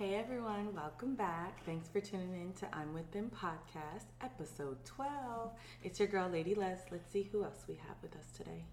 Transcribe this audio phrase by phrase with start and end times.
[0.00, 1.62] Hey everyone, welcome back.
[1.66, 5.50] Thanks for tuning in to I'm With Them podcast, episode 12.
[5.84, 6.78] It's your girl, Lady Les.
[6.90, 8.64] Let's see who else we have with us today.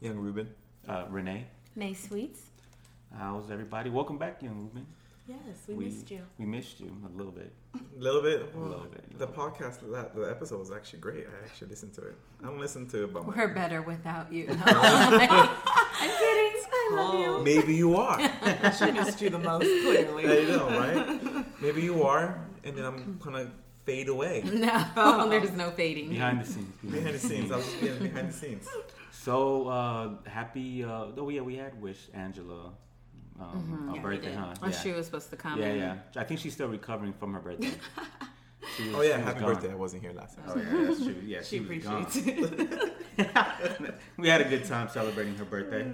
[0.00, 0.50] Young Ruben.
[0.86, 1.46] Uh, Renee,
[1.76, 2.42] May Sweets.
[3.16, 3.88] how's everybody?
[3.88, 4.86] Welcome back, young Ruben.
[5.26, 6.20] Yes, we, missed you.
[6.36, 7.50] We missed you a little bit.
[7.74, 8.52] A little bit.
[8.54, 9.18] A little bit.
[9.18, 11.26] The podcast, that, the episode was actually great.
[11.26, 12.16] I actually listened to it.
[12.42, 13.34] I don't listen to it but.
[13.34, 14.46] We're better without you.
[16.90, 17.24] I'm kidding.
[17.24, 17.44] I love you.
[17.44, 18.18] Maybe you are.
[18.78, 20.24] She missed you the most, clearly.
[20.24, 21.60] I know, right?
[21.62, 23.50] Maybe you are, and then I'm gonna
[23.84, 26.10] fade away no, there's no fading.
[26.10, 26.74] Behind the scenes.
[26.82, 27.50] behind the scenes.
[27.50, 28.68] I was just being behind the scenes.
[29.10, 30.84] So uh, happy!
[30.84, 32.72] Uh, oh yeah, we had wish Angela
[33.40, 34.36] um, a Yeah, we birthday, did.
[34.36, 34.54] huh?
[34.62, 34.72] Oh, yeah.
[34.72, 35.58] she was supposed to come.
[35.58, 36.20] yeah, and- yeah.
[36.20, 37.70] I think she's still recovering from her birthday.
[38.78, 39.54] She was- Oh yeah, she happy gone.
[39.54, 39.72] birthday!
[39.72, 40.44] I wasn't here last time.
[40.48, 41.14] Oh yeah, that's true.
[41.26, 42.02] Yeah, She she, was gone.
[42.02, 43.94] appreciates it.
[44.16, 45.84] we had a good time celebrating her birthday.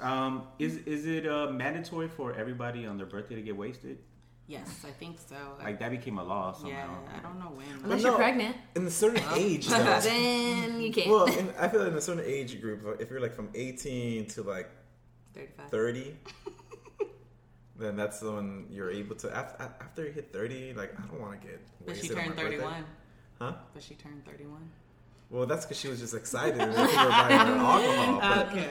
[0.00, 3.98] Um, is is it uh, mandatory for everybody on their birthday to get wasted?
[4.46, 5.36] Yes, I think so.
[5.62, 6.70] Like that became a law somehow.
[7.04, 7.18] yeah.
[7.18, 7.68] I don't know when.
[7.84, 8.08] Unless No.
[8.10, 10.00] you're pregnant, In a certain age, though.
[10.00, 11.10] then you can't.
[11.10, 14.26] well, in, I feel like in a certain age group, if you're like from 18
[14.28, 14.70] to like
[15.34, 15.68] 35.
[15.70, 16.16] 30,
[17.78, 19.34] then that's when you're able to.
[19.36, 22.24] After, after you hit 30, like I don't want to get But she wasted on
[22.24, 22.56] turned my birthday.
[22.58, 22.84] 31.
[23.40, 23.52] Huh?
[23.74, 24.70] But she turned 31.
[25.30, 28.18] Well, that's because she was just excited and people were buying her alcohol.
[28.20, 28.70] But, Okay.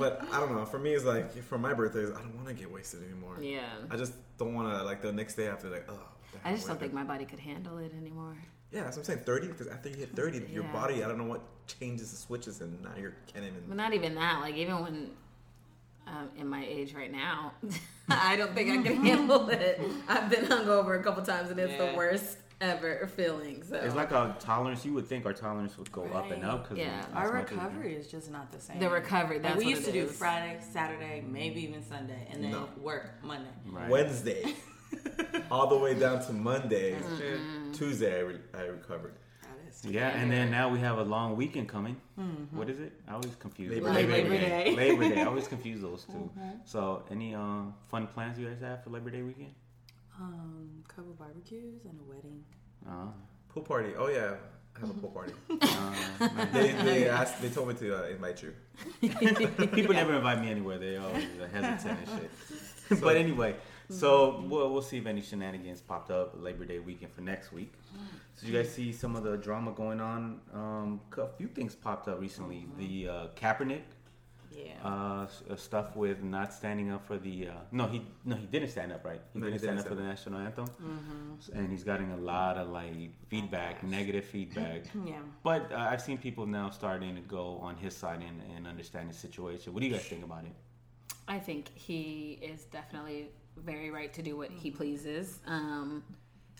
[0.00, 0.64] but I don't know.
[0.64, 3.36] For me, it's like for my birthdays, I don't want to get wasted anymore.
[3.40, 3.68] yeah.
[3.90, 5.98] I just don't want to like the next day after like oh.
[6.32, 8.36] damn, I just don't think my body could handle it anymore.
[8.72, 9.24] Yeah, that's what I'm saying.
[9.26, 12.60] 30 because after you hit 30, your body I don't know what changes the switches
[12.62, 13.76] and now you're can't But even.
[13.76, 14.40] not even that.
[14.40, 15.10] Like even when
[16.06, 17.52] um, in my age right now,
[18.08, 19.80] I don't think I can handle it.
[20.08, 21.90] I've been hungover a couple times and it's Yeah.
[21.92, 23.62] the worst ever feeling.
[23.64, 24.84] So It's like a tolerance.
[24.84, 27.04] You would think our tolerance would go up and up because Yeah.
[27.14, 28.78] Our recovery is just not the same.
[28.78, 29.36] the recovery.
[29.36, 30.16] Like That's we used it to do is.
[30.16, 32.68] Friday, Saturday, maybe even Sunday, and then No.
[32.80, 33.50] work Monday.
[33.66, 33.88] Right.
[33.88, 34.54] Wednesday,
[35.50, 37.40] all the way down to Monday, That's true.
[37.72, 39.14] Tuesday, I, re- I recovered.
[39.80, 41.96] That is Yeah, and then now we have a long weekend coming.
[42.50, 42.92] What is it?
[43.08, 43.92] I always confuse Labor it.
[43.94, 44.06] Day.
[44.06, 44.76] Labor Day.
[44.76, 45.20] Labor Day.
[45.22, 46.30] I always confuse those 2
[46.64, 49.54] So, any um, fun plans you guys have for Labor Day weekend?
[50.20, 52.44] Um, couple barbecues and a wedding.
[52.88, 53.08] Uh,
[53.48, 53.90] Pool party.
[53.98, 54.34] Oh yeah,
[54.76, 55.34] I have a pool party.
[55.50, 57.42] uh, they, they asked.
[57.42, 58.54] They told me to uh, invite you.
[59.00, 60.78] people never invite me anywhere.
[60.78, 62.08] They always hesitant and
[62.88, 63.00] shit.
[63.02, 63.56] but anyway,
[63.92, 67.72] so we'll, we'll see if any shenanigans popped up Labor Day weekend for next week.
[68.34, 70.40] So you guys see some of the drama going on.
[70.54, 72.66] Um, a few things popped up recently.
[72.78, 73.82] The uh, Kaepernick
[74.50, 74.72] Yeah.
[74.84, 77.48] uh, uh, stuff with not standing up for the.
[77.48, 79.20] Uh, no, he no he didn't stand up, right?
[79.32, 80.66] He No, didn't stand didn't up for the national anthem,
[81.38, 82.92] S- and he's getting a lot of like
[83.28, 83.90] feedback, Backlash.
[83.90, 84.82] negative feedback.
[85.06, 85.20] yeah.
[85.42, 89.10] But uh, I've seen people now starting to go on his side and, and understand
[89.10, 89.72] the situation.
[89.74, 90.52] What do you guys think about it?
[91.28, 94.76] I think he is definitely very right to do what he mm-hmm.
[94.78, 95.40] pleases.
[95.46, 96.02] Um,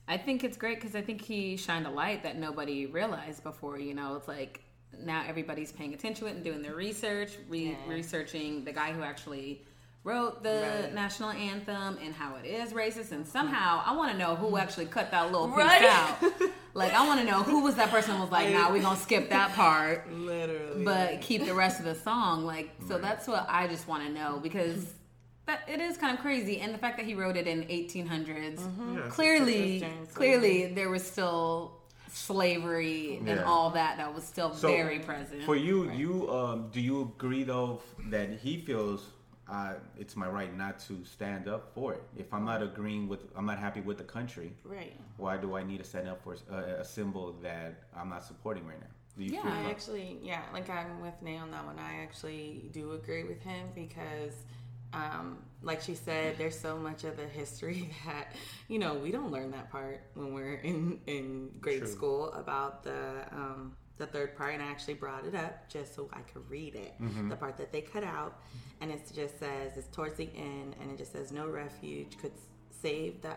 [0.09, 3.79] I think it's great because I think he shined a light that nobody realized before.
[3.79, 4.61] You know, it's like
[4.99, 7.77] now everybody's paying attention to it and doing their research, re- Yeah.
[7.93, 9.65] researching the guy who actually
[10.05, 10.95] wrote the Right.
[10.95, 13.13] national anthem and how it is racist.
[13.13, 13.31] And mm-hmm.
[13.31, 14.57] somehow I want to know who mm-hmm.
[14.57, 15.85] actually cut that little piece Right.
[15.85, 16.19] out.
[16.75, 18.99] Like I want to know who was that person who was like, "Nah, we're gonna
[18.99, 20.85] skip that part." Literally.
[20.85, 22.45] but keep the rest of the song.
[22.45, 24.87] Like, so that's what I just want to know because
[25.47, 28.61] that it is kind of crazy, and the fact that he wrote it in 1800s,
[28.95, 29.09] Yeah.
[29.09, 34.53] clearly, This is during clearly there was still slavery and all that that was still
[34.55, 35.43] So, very present.
[35.45, 39.09] For you, you um, do you agree though that he feels
[39.49, 42.03] uh, it's my right not to stand up for it?
[42.17, 44.53] If I'm not agreeing with, I'm not happy with the country.
[44.65, 44.93] right.
[45.17, 48.67] Why do I need to stand up for a, a symbol that I'm not supporting
[48.67, 48.87] right now?
[49.17, 51.79] Do you Yeah, feel I actually, yeah, like I'm with Nay on that one.
[51.79, 54.33] I actually do agree with him because,
[54.93, 58.33] um, like she said, there's so much of the history that
[58.69, 61.89] you know we don't learn that part when we're in in grade True.
[61.89, 64.55] school about the um, the third part.
[64.55, 66.95] And I actually brought it up just so I could read it,
[67.29, 68.41] the part that they cut out,
[68.81, 72.33] and it just says it's towards the end, and it just says no refuge could
[72.71, 73.35] save the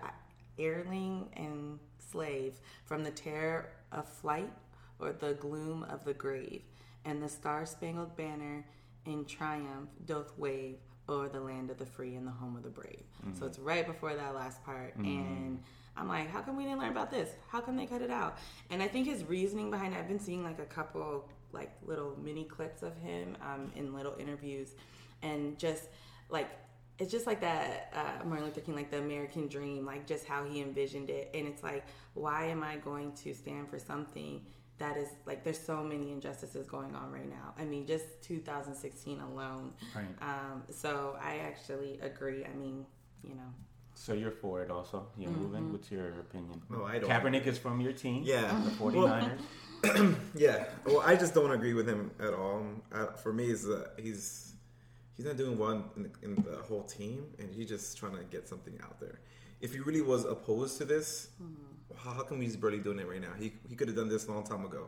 [0.58, 4.52] airling and slave from the terror of flight
[5.00, 6.64] or the gloom of the grave,
[7.04, 8.66] and the star spangled banner
[9.06, 10.78] in triumph doth wave
[11.10, 13.04] o'er the land of the free and the home of the brave.
[13.40, 14.96] So it's right before that last part.
[14.96, 15.64] And
[15.98, 17.30] I'm like, how come we didn't learn about this?
[17.50, 18.38] How come they cut it out?
[18.70, 22.18] And I think his reasoning behind it, I've been seeing like a couple like little
[22.22, 24.74] mini clips of him um, in little interviews
[25.22, 25.84] and just
[26.30, 26.50] like
[26.98, 30.46] it's just like that uh, Martin Luther King, like the American dream, like just how
[30.46, 31.30] he envisioned it.
[31.34, 34.42] And it's like, why am I going to stand for something
[34.78, 37.54] that is like there's so many injustices going on right now.
[37.58, 39.72] I mean, just 2016 alone.
[39.96, 40.06] Right.
[40.22, 42.44] Um, so I actually agree.
[42.46, 42.86] I mean,
[43.24, 43.52] you know,
[43.94, 45.08] So you're for it also.
[45.18, 45.42] You're Mm-hmm.
[45.44, 45.72] moving.
[45.72, 46.62] What's your opinion?
[46.70, 47.10] No, I don't.
[47.10, 48.24] Kaepernick is from your team.
[48.26, 48.48] Yeah.
[48.66, 49.40] The 49ers.
[50.36, 52.66] Yeah, well, I just don't agree with him at all.
[52.92, 54.54] Uh, for me, is uh, he's
[55.16, 58.24] he's not doing one in, the- in the whole team, and he's just trying to
[58.36, 59.20] get something out there.
[59.62, 61.30] If he really was opposed to this,
[62.04, 63.34] how, how come he's barely doing it right now?
[63.38, 64.88] He he could have done this a long time ago,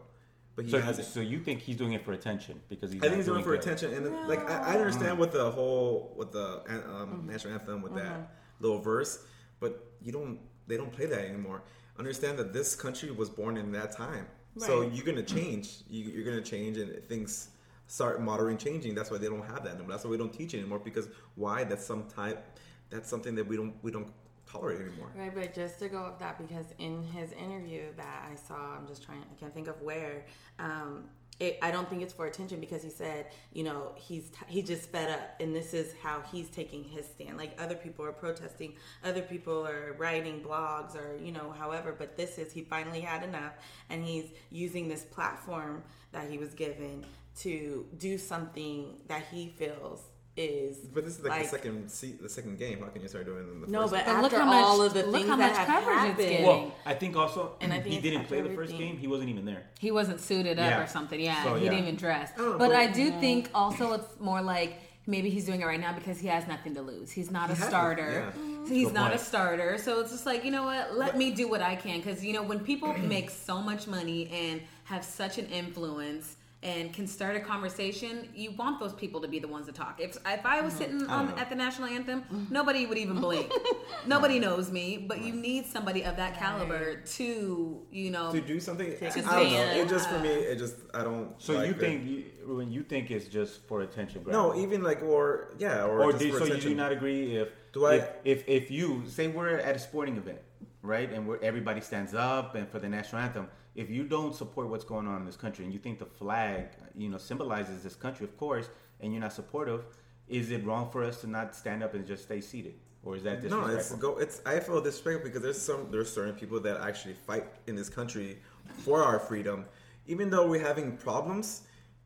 [0.56, 1.08] but he so, hasn't.
[1.08, 3.44] so you think he's doing it for attention because he's I think he's doing it
[3.44, 3.62] for good.
[3.62, 5.22] attention, and like I, I understand mm-hmm.
[5.22, 7.30] with the whole with the um, mm-hmm.
[7.30, 8.24] national anthem with that mm-hmm.
[8.64, 9.24] little verse,
[9.60, 11.64] but you don't they don't play that anymore.
[11.98, 14.28] Understand that this country was born in that time,
[14.58, 15.78] so you're gonna change.
[15.90, 17.50] You, you're gonna change, and things
[17.88, 18.96] start moderating, changing.
[18.96, 19.92] That's why they don't have that anymore.
[19.92, 21.64] That's why we don't teach it anymore because why?
[21.64, 22.58] That's some type.
[22.90, 24.12] That's something that we don't we don't
[24.52, 25.12] tolerate anymore.
[25.16, 28.88] Right, but just to go with that, because in his interview that I saw, I'm
[28.88, 30.26] just trying, I can't think of where.
[30.60, 31.06] Um,
[31.40, 34.90] it, I don't think it's for attention because he said, you know, he's he just
[34.90, 37.38] fed up, and this is how he's taking his stand.
[37.38, 38.74] Like other people are protesting,
[39.04, 41.94] other people are writing blogs, or you know, however.
[41.96, 43.54] But this is he finally had enough,
[43.90, 47.06] and he's using this platform that he was given
[47.42, 50.02] to do something that he feels
[50.38, 50.78] is.
[50.94, 52.80] But this is like, the second se- the second game.
[52.80, 54.16] How can you start doing it in the No, first but one?
[54.16, 55.88] But look after how much- all of the look things how that much have coverage
[55.98, 56.46] it's happened, getting.
[56.46, 58.98] Well, I think also And I think he didn't after play the first game.
[58.98, 59.64] He wasn't even there.
[59.80, 60.84] He wasn't suited up Yeah.
[60.84, 61.20] or something.
[61.20, 61.72] Yeah, So, he yeah.
[61.72, 62.32] didn't even dress.
[62.38, 65.80] Oh, but but- I do think also it's more like maybe he's doing it right
[65.80, 67.10] now because he has nothing to lose.
[67.12, 68.12] He's not He a hasn't, starter.
[68.36, 68.66] yeah.
[68.68, 69.22] So He's Good not point.
[69.22, 69.78] a starter.
[69.78, 70.98] So it's just like, you know what?
[70.98, 72.00] Let me do what I can.
[72.02, 76.92] Because, you know, when people make so much money and have such an influence and
[76.92, 80.00] can start a conversation, you want those people to be the ones to talk.
[80.02, 80.82] If, if I was mm-hmm.
[80.82, 82.52] sitting on, at the national anthem, mm-hmm.
[82.52, 83.52] nobody would even blink.
[84.08, 84.98] nobody knows me.
[84.98, 88.88] But you need somebody of that caliber to, you know, to do something.
[88.88, 89.82] I Take don't know.
[89.82, 91.40] It just for me, it just I don't.
[91.40, 91.80] So like you it.
[91.80, 94.24] think you, when you think it's just for attention?
[94.26, 97.38] No, even like or yeah, or, or just do, for so you do not agree
[97.38, 100.40] if Do I- if, if if you say we're at a sporting event,
[100.82, 104.68] right, and where everybody stands up and for the national anthem, if you don't support
[104.70, 106.66] what's going on in this country and you think the flag,
[106.98, 108.70] you know, symbolizes this country, of course,
[109.00, 109.86] and you're not supportive,
[110.28, 113.24] is it wrong for us to not stand up and just stay seated, or is
[113.24, 113.70] that disrespectful?
[113.70, 114.18] No, it's go.
[114.18, 117.88] It's I feel disrespectful because there's some there's certain people that actually fight in this
[117.88, 118.40] country
[118.80, 119.66] for our freedom,
[120.08, 121.62] even though we're having problems.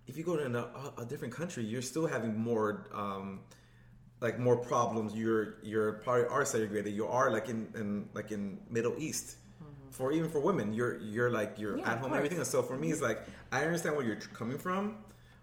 [0.08, 2.88] If you go to a, a different country, you're still having more.
[2.94, 3.40] Um,
[4.20, 5.16] like more problems.
[5.16, 6.94] You're you're probably are segregated.
[6.94, 9.38] You are like in, in like in Middle East.
[10.02, 12.10] For even for women, you're you're like you're Yeah, at home.
[12.10, 12.18] course.
[12.18, 12.44] Everything.
[12.44, 13.10] So for me, it's mm-hmm.
[13.10, 13.20] like
[13.52, 14.98] I understand where you're coming from,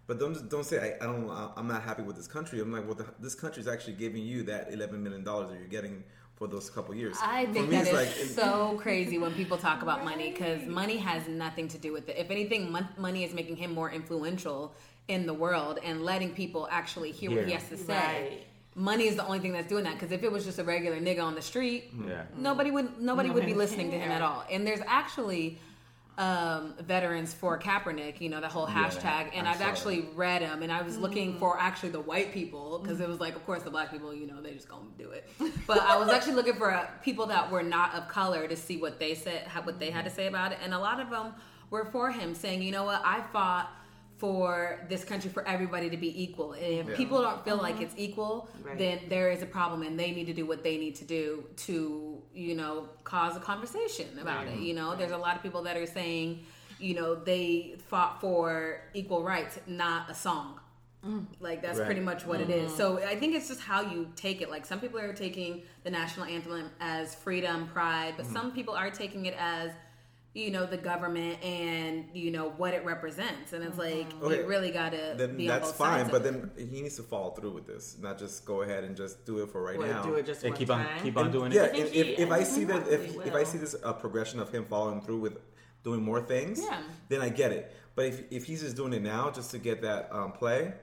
[0.08, 1.30] but don't don't say I, I don't.
[1.56, 2.58] I'm not happy with this country.
[2.60, 5.58] I'm like, well, the, this country is actually giving you that 11 million dollars that
[5.60, 6.02] you're getting
[6.34, 7.16] for those couple years.
[7.22, 10.32] I For think me, that it's is like so crazy when people talk about money
[10.32, 12.16] because money has nothing to do with it.
[12.18, 14.74] If anything, mon- money is making him more influential
[15.06, 17.94] in the world and letting people actually hear what he has to say.
[17.94, 18.46] Right.
[18.78, 20.98] Money is the only thing that's doing that because if it was just a regular
[21.00, 22.22] nigga on the street, Yeah.
[22.36, 24.44] nobody would nobody would be Nobody listening to him at all.
[24.50, 25.58] And there's actually
[26.16, 29.30] um, veterans for Kaepernick, you know, the whole Yeah, hashtag.
[29.34, 29.68] And I I've saw that.
[29.70, 33.20] actually read them, and I was looking for actually the white people because it was
[33.20, 35.28] like, of course, the black people, you know, they just gonna do it.
[35.68, 38.76] But I was actually looking for uh, people that were not of color to see
[38.78, 41.08] what they said, how, what they had to say about it, and a lot of
[41.10, 41.34] them
[41.70, 43.70] were for him, saying, you know what, I fought
[44.18, 46.52] for this country for everybody to be equal.
[46.52, 46.96] And if Yeah.
[46.96, 47.84] people don't feel like mm-hmm.
[47.84, 48.76] it's equal, Right.
[48.76, 51.44] then there is a problem, and they need to do what they need to do
[51.66, 54.58] to, you know, cause a conversation about it.
[54.58, 56.44] You know, there's a lot of people that are saying,
[56.80, 60.60] you know, they fought for equal rights, not a song.
[61.06, 61.26] Mm.
[61.38, 61.86] Like that's Right.
[61.86, 62.70] pretty much what it is.
[62.72, 62.76] Mm-hmm.
[62.76, 64.50] So I think it's just how you take it.
[64.50, 68.34] Like some people are taking the national anthem as freedom, pride, but mm-hmm.
[68.34, 69.70] some people are taking it as
[70.34, 74.36] you know the government and you know what it represents, and it's like Okay.
[74.38, 76.06] you really gotta then be that's fine.
[76.06, 76.56] But of it.
[76.56, 79.42] then he needs to follow through with this, not just go ahead and just do
[79.42, 80.02] it for right What, now.
[80.02, 81.02] do it just Yeah, one keep on time?
[81.02, 81.74] keep on And- doing yeah, it.
[81.76, 83.74] yeah if, he- if, if I I see that if probably if I see this
[83.82, 85.38] uh, progression of him following through with
[85.82, 86.82] doing more things, Yeah.
[87.08, 87.74] then I get it.
[87.96, 90.74] But if if he's just doing it now just to get that um, play,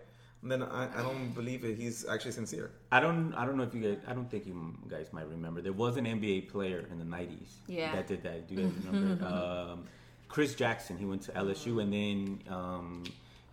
[0.52, 1.78] then I, I don't believe it.
[1.78, 2.72] he's actually sincere.
[2.92, 3.34] I don't.
[3.34, 3.98] I don't know if you guys.
[4.08, 5.62] I don't think you guys might remember.
[5.62, 7.96] There was an NBA player in the '90s Yeah.
[7.96, 8.48] that did that.
[8.48, 9.26] Do you guys remember?
[9.72, 9.86] um,
[10.28, 10.98] Chris Jackson.
[10.98, 13.04] He went to LSU and then um,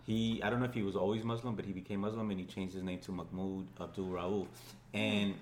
[0.05, 0.41] he.
[0.43, 2.73] I don't know if he was always Muslim, but he became Muslim and he changed
[2.73, 4.47] his name to Mahmoud Abdul Rauf.
[4.93, 5.35] And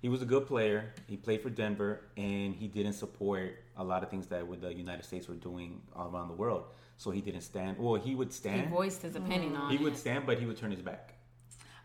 [0.00, 0.92] he was a good player.
[1.06, 5.04] He played for Denver and he didn't support a lot of things that the United
[5.04, 6.64] States were doing all around the world.
[6.96, 7.78] So he didn't stand.
[7.78, 8.62] Well, he would stand.
[8.62, 9.60] He voiced his opinion mm.
[9.60, 9.82] on He it.
[9.82, 11.14] would stand, but he would turn his back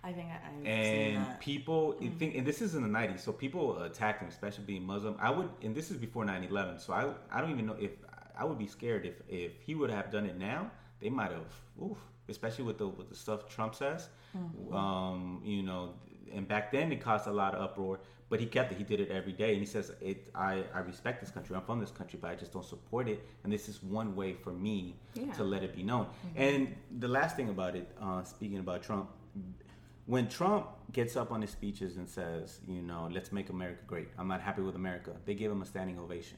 [0.04, 1.40] I think I, I've seen and that.
[1.40, 2.18] people I mm-hmm.
[2.18, 5.30] think and this is in the 90s so people attacked him especially being muslim i
[5.30, 7.92] would and this is before 9-11 so i i don't even know if
[8.38, 11.54] i would be scared if if he would have done it now they might have
[11.84, 11.98] oof,
[12.30, 14.74] especially with the with the stuff trump says mm-hmm.
[14.74, 15.94] um you know
[16.34, 18.78] and back then it caused a lot of uproar But he kept it.
[18.78, 20.30] He did it every day, and he says, "It.
[20.36, 21.56] I, I respect this country.
[21.56, 23.28] I'm from this country, but I just don't support it.
[23.44, 25.34] And this is one way for me Yeah.
[25.34, 29.10] to let it be known." And the last thing about it, uh, speaking about Trump,
[30.06, 34.10] when Trump gets up on his speeches and says, "You know, let's make America great,"
[34.18, 35.12] I'm not happy with America.
[35.26, 36.38] They give him a standing ovation.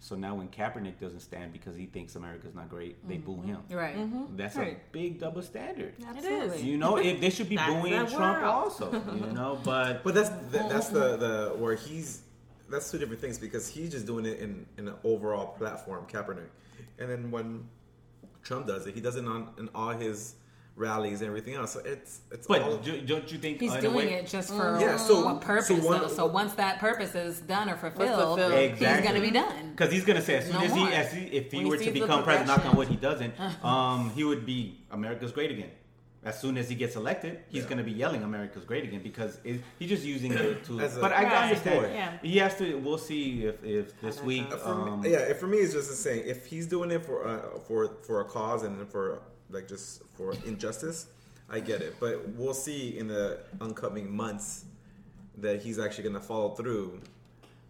[0.00, 3.40] So now when Kaepernick doesn't stand because he thinks America's not great, they mm-hmm.
[3.40, 3.58] boo him.
[3.70, 3.96] Right.
[3.96, 4.36] Mm-hmm.
[4.36, 4.76] That's Right.
[4.76, 5.94] a big double standard.
[6.06, 6.62] Absolutely.
[6.62, 8.44] You know, if they should be booing Trump world.
[8.44, 8.92] also.
[8.92, 11.60] You know, but But that's that, that's the the mm-hmm.
[11.60, 12.22] where he's
[12.70, 16.50] that's two different things because he's just doing it in in an overall platform, Kaepernick,
[16.98, 17.66] and then when
[18.42, 20.34] Trump does it, he does it on in all his
[20.78, 21.72] rallies and everything else.
[21.72, 24.26] So it's it's all, but do, don't you think He's in a doing way- it
[24.28, 25.66] just for Yeah, so- what purpose?
[25.68, 26.08] so one- though?
[26.08, 28.70] so once that purpose is done or fulfilled, fulfilled.
[28.78, 29.70] he's going to be done.
[29.72, 31.70] Because he's gonna say as soon No as he, as he if he When he
[31.70, 32.78] were to become president, knock on progression.
[32.78, 33.34] wood, he doesn't.
[33.64, 35.70] Um, he would be America's great again.
[36.24, 37.68] As soon as he gets elected, he's Yeah.
[37.70, 40.80] gonna be yelling America's great again because it, he's just using it to.
[40.80, 41.32] A- but I Right.
[41.44, 41.92] understand.
[41.94, 42.18] Yeah.
[42.22, 42.76] He has to.
[42.78, 44.50] We'll see if if this week.
[44.52, 46.22] For Um, me, yeah, for me, it's just the same.
[46.26, 49.20] If he's doing it for uh, for for a cause and for
[49.50, 51.06] like just for injustice,
[51.48, 51.96] I get it.
[52.00, 54.64] But we'll see in the upcoming months
[55.38, 57.00] that he's actually going to follow through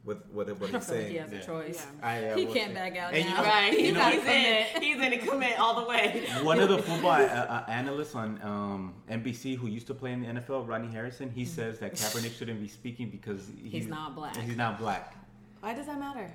[0.04, 1.10] with what, what he's saying.
[1.10, 1.86] he has a choice.
[2.00, 2.06] Yeah.
[2.08, 2.74] I, uh, He can't see.
[2.74, 3.42] back out And you now.
[3.42, 4.66] know- Right, you he's, know- he's in it.
[4.82, 5.26] He's in it.
[5.26, 6.26] Commit all the way.
[6.42, 10.22] One of the football uh, uh, analysts on um, NBC who used to play in
[10.22, 14.36] the NFL, Rodney Harrison, he says that Kaepernick shouldn't be speaking because He's not black.
[14.36, 15.14] He's not black.
[15.60, 16.32] Why does that matter?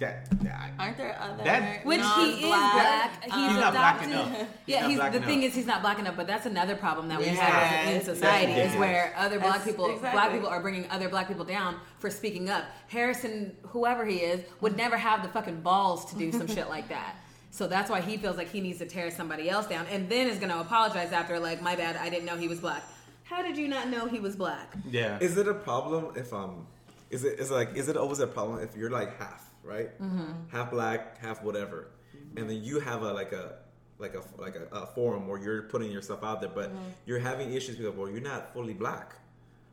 [0.00, 3.22] That, that Aren't there other That- Which he is black.
[3.22, 4.10] He's, He's not black adopted.
[4.10, 4.38] enough.
[4.38, 5.28] He's Yeah, he's, black the enough.
[5.28, 6.16] thing is, he's not black enough.
[6.16, 9.38] But that's another problem that we Yeah, have in it's- society that's is where other
[9.38, 12.64] black That's- people, black people are bringing other black people down for speaking up.
[12.88, 16.88] Harrison, whoever he is, would never have the fucking balls to do some shit like
[16.88, 17.16] that.
[17.50, 20.28] So that's why he feels like he needs to tear somebody else down, and then
[20.28, 22.82] is going to apologize after, like, my bad, I didn't know he was black.
[23.24, 24.72] How did you not know he was black?
[24.90, 25.18] yeah.
[25.20, 26.66] Is it a problem if um,
[27.10, 29.90] is it is it like is it always a problem if you're like half right,
[30.00, 30.32] Mm-hmm.
[30.50, 31.88] half black, half whatever,
[32.36, 33.54] and then you have a like a
[33.98, 36.82] like a like a, a forum where you're putting yourself out there, but Mm-hmm.
[37.06, 39.14] you're having issues with well, you're not fully black.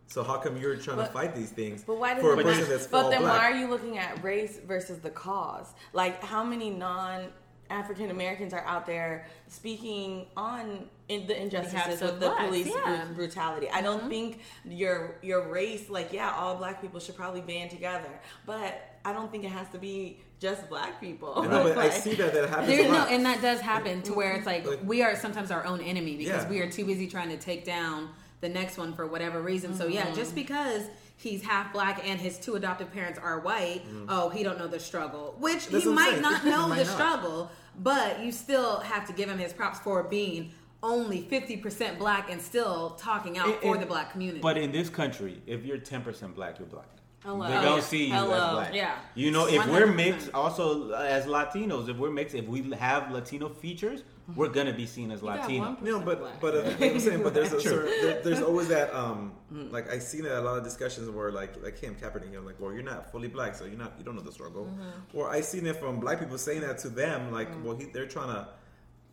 [0.09, 2.43] So how come you're trying to fight these things But why does for a it
[2.43, 2.71] person matter?
[2.77, 3.41] that's But then black?
[3.41, 5.73] why are you looking at race versus the cause?
[5.91, 7.25] Like how many non
[7.69, 12.73] African Americans are out there speaking on in the injustices of the blacks, police yeah.
[13.03, 13.13] Mm-hmm.
[13.15, 13.67] brutality.
[13.69, 18.21] I don't think your your race, like yeah, all black people should probably band together,
[18.45, 21.41] but I don't think it has to be just black people.
[21.41, 24.13] No, but I see that that happens There, a no, and that does happen to
[24.13, 26.49] where it's like Like- we are sometimes our own enemy because Yeah.
[26.49, 28.09] we are too busy trying to take down
[28.41, 29.73] the next one for whatever reason.
[29.73, 30.35] So yeah, just mm-hmm.
[30.41, 30.81] because
[31.15, 34.07] he's half black and his two adoptive parents are white, mm-hmm.
[34.09, 36.93] oh, he don't know the struggle, which That's he might not know might the not.
[36.93, 37.49] struggle,
[37.79, 40.51] but you still have to give him his props for being
[40.83, 44.41] only 50% black and still talking out And- for and- the black community.
[44.41, 46.87] But in this country, if you're 10% black, you're black.
[47.27, 47.45] Hello.
[47.45, 48.33] They don't see you Hello.
[48.33, 48.73] as black.
[48.73, 48.97] Yeah.
[49.13, 53.49] You know, if we're mixed, also as Latinos, if we're mixed, if we have Latino
[53.49, 55.75] features, we're gonna be seen as got Latino.
[55.81, 56.39] No, but black.
[56.39, 59.99] but uh, I'm saying, but there's a certain, there, there's always that um like I
[59.99, 62.71] seen it a lot of discussions where like like him Kaepernick, you know, like well
[62.71, 64.69] you're not fully black, so you're not you don't know the struggle.
[65.13, 68.07] Or I seen it from black people saying that to them, like well he, they're
[68.07, 68.47] trying to.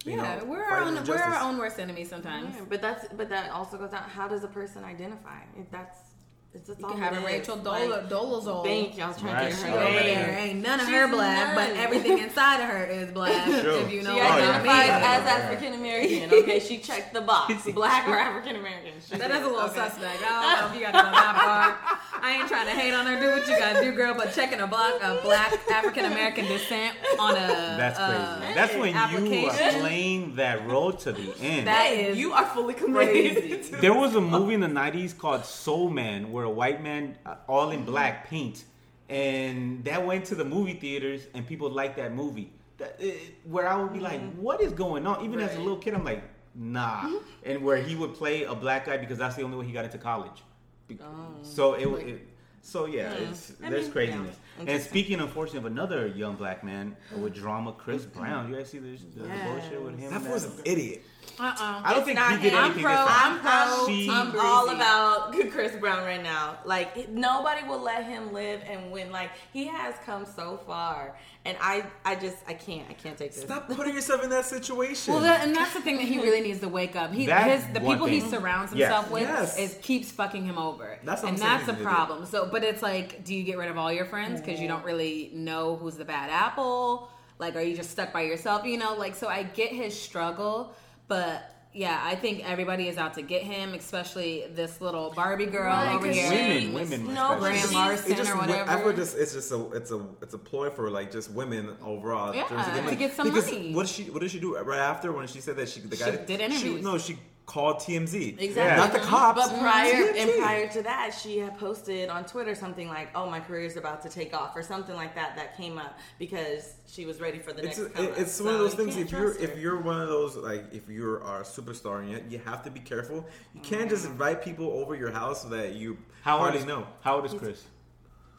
[0.04, 2.54] You yeah, know, we're our own, we're our own worst enemy sometimes.
[2.54, 4.02] Yeah, but that's but that also goes down.
[4.02, 5.38] How does a person identify?
[5.58, 6.13] If that's
[6.54, 7.26] it's just You all can have it a is.
[7.26, 8.64] Rachel Like, Dolo, Dolezal.
[8.64, 9.02] Thank you.
[9.04, 9.50] I was trying Right.
[9.50, 10.06] to She get over her Right.
[10.06, 10.14] name.
[10.18, 13.44] there ain't none of She's her black, but everything inside of her is black.
[13.62, 13.76] True.
[13.80, 15.02] If you know She what I identifies mean.
[15.02, 16.30] as African American.
[16.44, 17.64] Okay, she checked the box.
[17.74, 18.92] Black or African American.
[19.06, 19.36] She That did.
[19.40, 19.74] is a little Okay.
[19.88, 20.22] suspect.
[20.22, 22.20] I don't know if you got to go that far.
[22.22, 23.18] I ain't trying to hate on her.
[23.20, 24.14] Do what you got to do, girl.
[24.14, 27.36] But checking a black, of black African American descent on a
[27.78, 28.50] That's crazy.
[28.50, 28.94] uh, That's when
[29.30, 31.66] you are playing that role to the end.
[31.66, 33.34] That is you are fully committed.
[33.42, 33.76] crazy.
[33.80, 37.36] There was a movie in the '90s called Soul Man, where a white man, uh,
[37.48, 38.64] all in black paint,
[39.08, 42.52] and that went to the movie theaters, and people liked that movie.
[42.78, 43.06] That, uh,
[43.44, 46.04] where I would be like, "What is going on?" Even as a little kid, I'm
[46.04, 46.22] like,
[46.54, 47.10] "Nah."
[47.44, 49.84] And where he would play a black guy because that's the only way he got
[49.84, 50.42] into college.
[50.88, 50.98] Be-
[51.42, 52.26] So it, wa- it
[52.62, 54.36] so yeah, it's, I there's mean, craziness.
[54.58, 54.70] yeah.
[54.72, 58.50] And speaking, unfortunately, of another young black man with drama, Chris Brown.
[58.50, 60.10] You guys see this, the, the bullshit with him?
[60.10, 61.02] That was an idiot.
[61.38, 61.82] Uh-uh.
[61.84, 62.64] I don't think not he did him.
[62.64, 62.86] anything.
[62.86, 63.50] I'm pro.
[63.52, 63.86] I'm pro.
[63.88, 64.46] She- I'm Breezy.
[64.46, 66.58] all about Chris Brown right now.
[66.64, 69.10] Like nobody will let him live and win.
[69.10, 73.34] Like he has come so far, and I, I just, I can't, I can't take
[73.34, 73.42] this.
[73.44, 75.12] Stop putting yourself in that situation.
[75.12, 77.12] Well, that, and that's the thing that he really needs to wake up.
[77.12, 78.30] He, That's his, the one people he thing.
[78.30, 78.88] surrounds Yes.
[78.88, 79.58] himself with Yes.
[79.58, 80.98] is keeps fucking him over.
[81.04, 81.84] That's what and I'm that's a he did.
[81.84, 82.26] problem.
[82.26, 84.76] So, but it's like, do you get rid of all your friends because you mm-hmm.
[84.76, 87.10] don't really know who's the bad apple?
[87.38, 88.64] Like, are you just stuck by yourself?
[88.64, 90.72] You know, like, so I get his struggle,
[91.08, 95.64] but yeah, I think everybody is out to get him, especially this little Barbie girl
[95.64, 96.30] Right, over 'cause here.
[96.30, 97.74] Women, women No, but especially.
[97.74, 98.82] Graham Larson It's just, or I whatever.
[98.84, 102.32] feel just it's just a it's a it's a ploy for like just women overall.
[102.32, 103.74] Yeah, just to get some because money.
[103.74, 105.96] What did she What did she do right after when she said that she the
[105.96, 106.82] She guy did She, interviews.
[106.84, 108.40] no, she called TMZ.
[108.40, 108.76] Exactly.
[108.76, 109.48] Not the cops.
[109.48, 110.18] But prior TMZ.
[110.18, 113.76] and prior to that, she had posted on Twitter something like, "Oh, my career is
[113.76, 115.36] about to take off" or something like that.
[115.36, 117.94] That came up because she was ready for the It's, next.
[117.94, 118.18] come up.
[118.18, 118.96] it's So one of those things.
[118.96, 119.38] If you're her.
[119.38, 122.70] if you're one of those like if you're a superstar and you, you have to
[122.70, 123.26] be careful.
[123.54, 124.12] You can't just mm-hmm.
[124.12, 126.86] invite people over your house that you How old hardly is, know.
[127.02, 127.62] How old is Chris?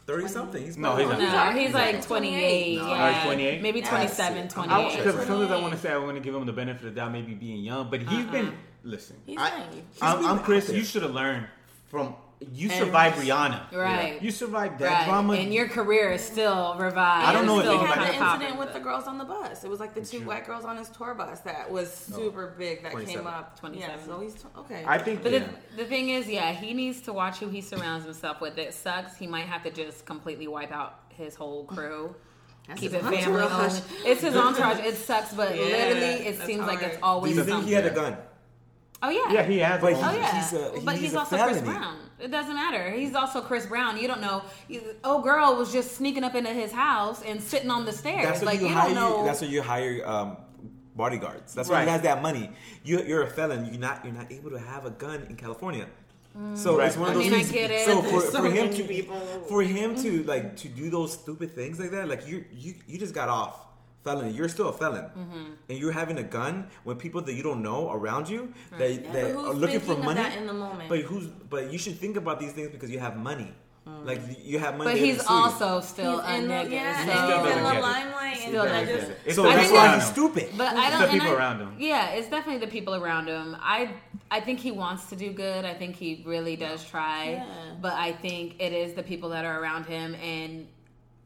[0.07, 0.63] Thirty something.
[0.63, 1.57] He's No, probably- he's No, not.
[1.57, 2.77] he's like 28.
[2.77, 2.87] No.
[2.89, 3.21] yeah.
[3.23, 3.61] Oh, 28?
[3.63, 3.89] Maybe Yeah.
[3.89, 4.97] 27, I- 28.
[4.97, 7.11] Because sometimes I want to say I want to give him the benefit of that,
[7.11, 8.31] maybe being young, but he's uh-uh.
[8.31, 8.53] been.
[8.85, 9.83] Listen, He's I, naive.
[10.01, 10.69] I'm, I'm Chris.
[10.69, 11.47] You should have learned
[11.89, 12.15] from.
[12.53, 14.21] You And- survived Rihanna, Right.
[14.21, 15.05] You survived that Right.
[15.05, 15.33] drama.
[15.35, 17.25] And your career is still revived.
[17.27, 19.63] I don't know And if he had the incident with the girls on the bus.
[19.63, 20.27] It was like the two True.
[20.27, 23.57] white girls on his tour bus that was super big that came up.
[23.59, 23.99] 27.
[23.99, 24.83] Yeah, so he's tw- okay.
[24.85, 25.23] I think.
[25.23, 25.39] But yeah.
[25.77, 28.57] the, the thing is, yeah, he needs to watch who he surrounds himself with.
[28.57, 29.15] It sucks.
[29.17, 32.13] He might have to just completely wipe out his whole crew.
[32.67, 33.79] That's Keep it family entourage.
[34.05, 34.79] It's his entourage.
[34.79, 36.91] It sucks, but Yeah, literally, it that's seems like hard.
[36.91, 37.67] it's Do always you think something.
[37.69, 38.17] he had a gun?
[39.05, 39.81] Oh yeah, yeah, he has.
[39.81, 41.61] But he- Oh yeah, He's a- but he's he's a also Chris.
[41.61, 41.97] Brown.
[42.19, 42.91] It doesn't matter.
[42.91, 43.97] He's also Chris Brown.
[44.01, 44.41] You don't know.
[44.69, 48.25] You, oh, girl was just sneaking up into his house and sitting on the stairs.
[48.25, 48.85] That's like you, you, hire.
[48.87, 49.25] don't know.
[49.25, 50.37] That's what you hire um,
[50.95, 51.53] bodyguards.
[51.53, 52.49] That's why he has that money.
[52.83, 53.65] You, you're a felon.
[53.65, 54.03] You're not.
[54.05, 55.87] You're not able to have a gun in California.
[56.55, 56.87] So Right.
[56.87, 57.19] it's one of Mm.
[57.19, 57.51] I those mean, I things.
[57.51, 57.85] get it.
[57.85, 59.17] So for, so for him to people.
[59.47, 62.97] for him to like to do those stupid things like that, like you you you
[62.97, 63.55] just got off
[64.05, 64.31] felony.
[64.37, 65.51] You're still a felon, Mm-hmm.
[65.69, 66.53] and you're having a gun
[66.85, 68.41] when people that you don't know around you
[68.79, 70.21] that Yeah, that are looking for thinking of money.
[70.23, 70.87] that in the moment?
[70.93, 73.51] But who's but you should think about these things because you have money.
[74.09, 74.19] Like
[74.51, 74.89] you have money.
[74.91, 75.39] but he's sue you.
[75.41, 76.71] also still He's a in the, nigga.
[76.71, 78.37] yeah, so- and still he's in doesn't the limelight.
[78.37, 79.11] Still and I doesn't just.
[79.27, 80.47] It's So the that's why he's stupid.
[80.57, 81.01] But I don't.
[81.03, 81.71] the people I- around him.
[81.91, 83.55] Yeah, it's definitely the people around him.
[83.77, 83.79] I
[84.37, 85.65] I think he wants to do good.
[85.65, 87.19] I think he really does try.
[87.33, 87.45] Yeah.
[87.85, 90.67] But I think it is the people that are around him, and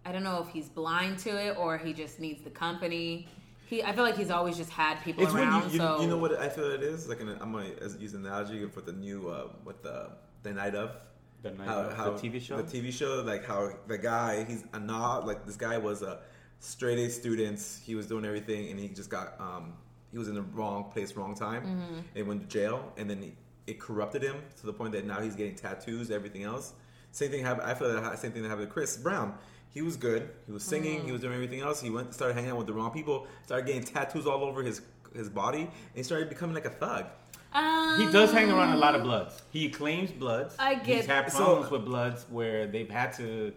[0.05, 3.27] I don't know if he's blind to it or he just needs the company.
[3.67, 5.65] He, I feel like he's always just had people It's around.
[5.65, 7.19] you, you, so you know what I feel it is like.
[7.21, 10.09] An, I'm gonna use an analogy for the new uh, with the
[10.41, 10.95] the night of
[11.43, 12.57] The Night Of, the TV show?
[12.61, 16.19] The TV show, like how the guy he's a not like this guy was a
[16.59, 17.61] straight A student.
[17.83, 19.73] He was doing everything, and he just got um
[20.11, 21.99] he was in the wrong place, wrong time, Mm-hmm.
[22.17, 23.33] and went to jail, and then he,
[23.67, 26.73] it corrupted him to the point that now he's getting tattoos, everything else.
[27.11, 27.67] Same thing happened.
[27.69, 29.35] I feel that same thing that happened to Chris Brown.
[29.73, 30.29] He was good.
[30.45, 30.97] He was singing.
[30.97, 31.05] Mm-hmm.
[31.07, 31.81] He was doing everything else.
[31.81, 33.27] He went started hanging out with the wrong people.
[33.45, 34.81] Started getting tattoos all over his
[35.15, 37.05] his body, and he started becoming like a thug.
[37.53, 39.41] um, He does hang around a lot of bloods.
[39.51, 40.55] He claims bloods.
[40.59, 43.51] I get- He's had So- problems with bloods where they've had to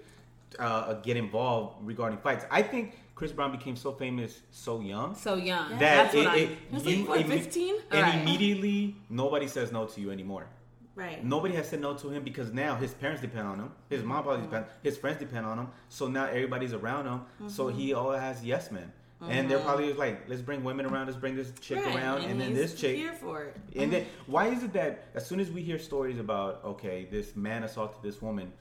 [0.59, 2.45] uh, get involved regarding fights.
[2.51, 5.71] I think Chris Brown became so famous so young so young.
[5.73, 6.39] that That's what it, I'm.
[6.39, 7.75] it, He was like, you what, imme- 15?
[7.91, 8.15] and Right.
[8.21, 10.47] immediately nobody says no to you anymore.
[10.95, 11.25] Right.
[11.25, 14.23] Nobody has said no to him because now his parents depend on him, his mom
[14.23, 14.51] probably mm-hmm.
[14.51, 15.69] depend, his friends depend on him.
[15.89, 17.23] So now everybody's around him.
[17.49, 17.79] So Mm-hmm.
[17.79, 19.67] he all has yes men, and they're mm-hmm.
[19.67, 22.49] probably just like, let's bring women around, let's bring this chick Right, around, and, then
[22.51, 22.97] he's this chick.
[22.97, 23.57] here for it.
[23.77, 27.37] And then why is it that as soon as we hear stories about okay, this
[27.37, 28.53] man assaulted this woman,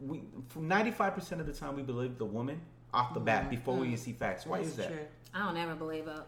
[0.00, 0.22] we
[0.56, 2.60] ninety five percent of the time we believe the woman
[2.92, 3.50] off the bat mm-hmm.
[3.50, 4.44] before we even see facts.
[4.46, 4.88] Why is that?
[4.88, 5.06] true.
[5.34, 6.20] I don't ever believe it.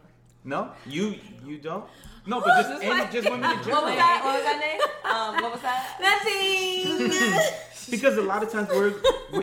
[0.43, 1.15] No, you
[1.45, 1.85] you don't.
[2.27, 3.83] No, but just and just women in What general.
[3.83, 4.21] was that?
[4.23, 4.81] What was that name?
[5.11, 5.97] Um, what was that?
[6.01, 7.91] Nothing.
[7.91, 8.87] Because a lot of times where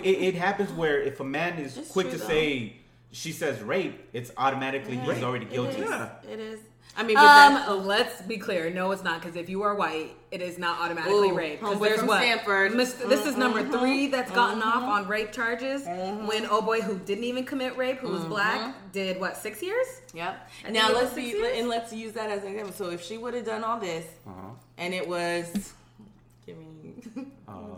[0.01, 2.29] it, it happens where if a man is It's quick true, to though.
[2.29, 2.77] say
[3.13, 5.79] she says rape, it's automatically he's already guilty.
[5.79, 5.91] It is.
[5.91, 6.09] Yeah.
[6.29, 6.61] It is.
[6.95, 8.69] I mean, but that, Um, let's be clear.
[8.69, 11.61] No, it's not because if you are white, it is not automatically Ooh, rape.
[11.61, 12.75] Because homeboy there's from what Stanford.
[12.75, 13.79] Mis- this is number Mhm.
[13.79, 14.67] three that's gotten Mhm.
[14.67, 15.85] off on rape charges.
[15.87, 19.87] When oh boy, who didn't even commit rape, who was black, did what six years?
[20.13, 20.51] Yep.
[20.65, 21.59] And now think it was let's six be years?
[21.59, 22.75] and let's use that as an example.
[22.75, 24.49] So if she would have done all this, Uh-huh.
[24.77, 25.73] and it was,
[26.45, 26.67] give me,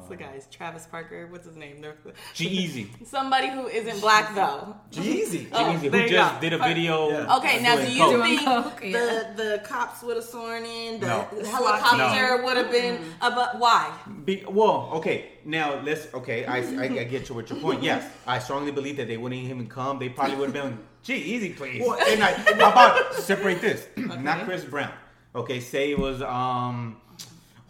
[0.09, 1.27] what's the guy's Travis Parker?
[1.31, 1.81] What's his name?
[1.81, 1.95] The-
[2.35, 3.07] G-Eazy.
[3.07, 4.77] Somebody who isn't black though.
[4.91, 5.49] Jeezy.
[5.55, 6.41] Oh, G-Eazy there who you just go.
[6.41, 7.09] did a video.
[7.11, 7.37] Yeah.
[7.37, 8.23] Okay, now do you coke.
[8.23, 9.33] think Coke, yeah.
[9.37, 11.01] the the cops would have sworn in?
[11.01, 11.29] The, No.
[11.33, 13.97] the helicopter would have been about why?
[14.25, 15.33] Be, well, okay.
[15.45, 16.13] Now let's.
[16.15, 17.83] Okay, I, I, I get you with your point.
[17.83, 19.99] Yes, I strongly believe that they wouldn't even come.
[19.99, 20.79] They probably would have been.
[21.03, 21.83] Gee, easy, please.
[21.83, 23.87] Well, and I, how about separate this?
[23.97, 24.93] Not Chris Brown.
[25.35, 26.97] Okay, say it was um,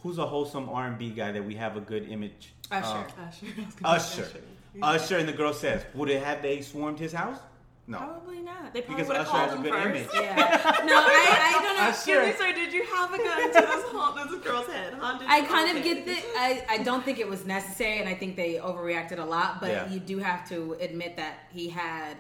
[0.05, 2.53] who's a wholesome R and B guy that we have a good image.
[2.71, 3.07] Usher.
[3.19, 3.29] Uh,
[3.89, 4.29] Usher.
[4.83, 7.39] Usher and the girl says, would it have they swarmed his house?
[7.87, 7.99] No.
[7.99, 8.73] Probably not.
[8.75, 10.15] They probably Because would have Usher has called a him good first.
[10.15, 10.25] image.
[10.25, 10.81] Yeah.
[10.85, 11.83] No, I, I don't know.
[11.83, 12.23] Usher.
[12.23, 12.53] Excuse me, sir.
[12.55, 14.95] Did you have a gun to this, whole, this girl's head?
[15.01, 15.19] Huh?
[15.27, 16.23] I kind of get that.
[16.37, 19.61] I, I don't think it was necessary, and I think they overreacted a lot.
[19.61, 19.89] But Yeah.
[19.91, 22.17] you do have to admit that he had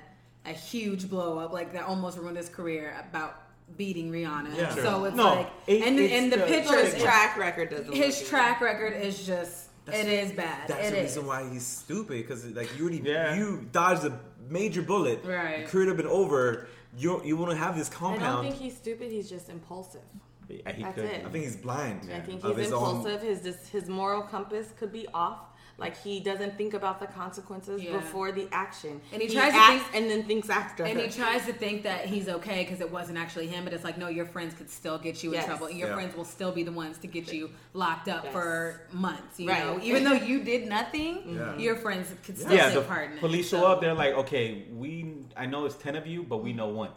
[0.47, 3.43] a huge blow up, like that almost ruined his career about
[3.77, 4.57] beating Rihanna.
[4.57, 4.74] Yeah.
[4.74, 7.37] So it's No, like, it- and the, it's and the the- pictures, his His track
[7.37, 7.87] record doesn't.
[7.88, 8.29] look his good.
[8.29, 10.68] track record is just, That's- it is bad.
[10.68, 11.03] That's It the is.
[11.16, 13.35] reason why he's stupid because like you already Yeah.
[13.35, 15.24] you dodged a major bullet.
[15.24, 15.61] Right.
[15.61, 16.68] It could have been over.
[16.96, 18.22] You you want to have this compound.
[18.24, 19.11] I don't think he's stupid.
[19.11, 20.03] He's just impulsive.
[20.48, 21.05] Yeah, he That's could.
[21.07, 21.24] it.
[21.27, 22.03] I think he's blind.
[22.14, 23.22] I think of he's his own- impulsive.
[23.22, 25.40] His his moral compass could be off.
[25.76, 27.96] Like he doesn't think about the consequences Yeah.
[27.96, 30.84] before the action, And he tries to think- and then thinks after.
[30.84, 33.82] And he tries to think that he's okay because it wasn't actually him, but it's
[33.82, 35.46] like, no, your friends could still get you in Yes.
[35.46, 35.66] trouble.
[35.66, 35.94] And your Yeah.
[35.96, 38.32] friends will still be the ones to get you locked up Yes.
[38.32, 39.64] for months, you Right.
[39.64, 39.80] know?
[39.82, 41.37] Even though you did nothing, mm-hmm.
[41.37, 41.58] Yeah.
[41.58, 43.20] your friends could still Yeah, take the part in it.
[43.20, 43.80] police show So- up.
[43.80, 46.90] They're like, okay, we I know it's ten of you, but we know one.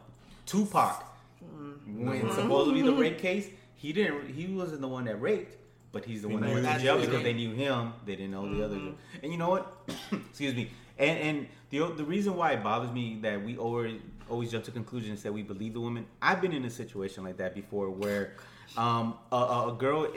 [0.45, 1.03] Tupac,
[1.43, 2.07] mm-hmm.
[2.07, 4.29] when be the rape case, he didn't.
[4.29, 5.55] He wasn't the one that raped,
[5.97, 7.91] but he's the He one that knew went to jail because they knew him.
[8.05, 8.79] They didn't know the other.
[9.23, 9.75] And you know what?
[10.29, 10.69] Excuse me.
[10.99, 14.71] And and the the reason why it bothers me that we always always jump to
[14.71, 16.05] conclusions that we believe the woman.
[16.21, 18.33] I've been in a situation like that before where
[18.77, 20.07] um, a, a a girl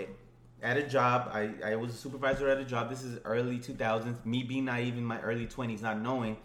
[0.63, 1.31] at a job.
[1.33, 2.91] I, I was a supervisor at a job.
[2.91, 4.27] This is early 2000s.
[4.27, 6.37] Me being naive in my early 20s, not knowing.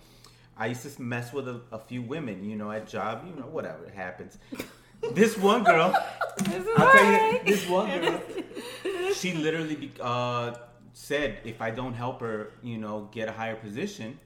[0.58, 3.48] I used to mess with a, a few women, you know, at job, you know,
[3.48, 4.38] whatever happens.
[5.14, 5.94] This one girl,
[6.38, 8.22] This is I'll tell you, this one girl,
[9.14, 10.56] she literally be, uh,
[10.94, 14.20] said if I don't help her, you know, get a higher position,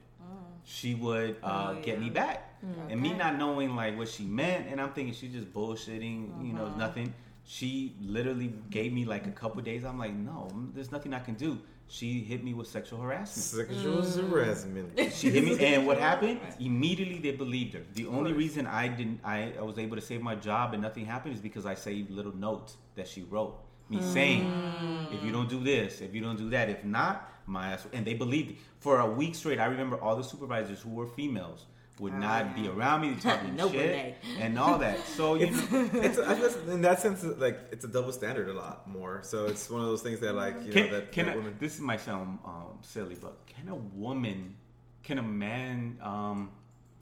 [0.64, 2.46] she would uh, Oh, get me back.
[2.90, 6.54] And me not knowing like what she meant, and I'm thinking she's just bullshitting, you
[6.54, 6.78] know, Uh-huh.
[6.78, 7.14] nothing.
[7.46, 9.84] She literally gave me like a couple days.
[9.84, 11.58] I'm like, no, there's nothing I can do.
[11.92, 13.68] She hit me with sexual harassment.
[13.68, 14.30] Sexual mm.
[14.30, 15.00] harassment.
[15.12, 16.40] She hit me, and what happened?
[16.60, 17.82] Immediately they believed her.
[17.96, 21.06] The only reason I didn't, I, I was able to save my job and nothing
[21.06, 24.14] happened is because I saved little notes that she wrote me mm.
[24.14, 27.88] saying, if you don't do this, if you don't do that, if not, my ass.
[27.92, 28.58] And they believed it.
[28.80, 31.66] For a week straight, I remember all the supervisors who were females
[32.00, 34.16] would not be around me talking No, shit Renee.
[34.40, 35.06] and all that.
[35.06, 38.12] So you It's, know, it's I feel it's- in that sense like it's a double
[38.12, 39.20] standard a lot more.
[39.24, 41.40] So it's one of those things that like you know can, that, can that a-
[41.40, 41.56] women.
[41.60, 44.56] this might sound um, silly, but can a woman,
[45.04, 46.52] can a man um,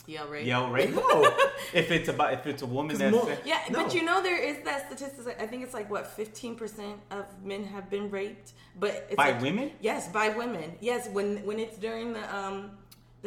[0.07, 0.45] Yell rape.
[0.47, 0.95] yell rape?
[0.95, 1.23] No.
[1.73, 3.83] if it's about if it's a woman that's more- Yeah, No.
[3.83, 5.37] but you know there is that statistic.
[5.39, 9.31] I think it's like what fifteen percent of men have been raped, but it's By
[9.33, 9.71] like- women?
[9.81, 10.75] Yes, by women.
[10.79, 12.71] Yes, when when it's during the um,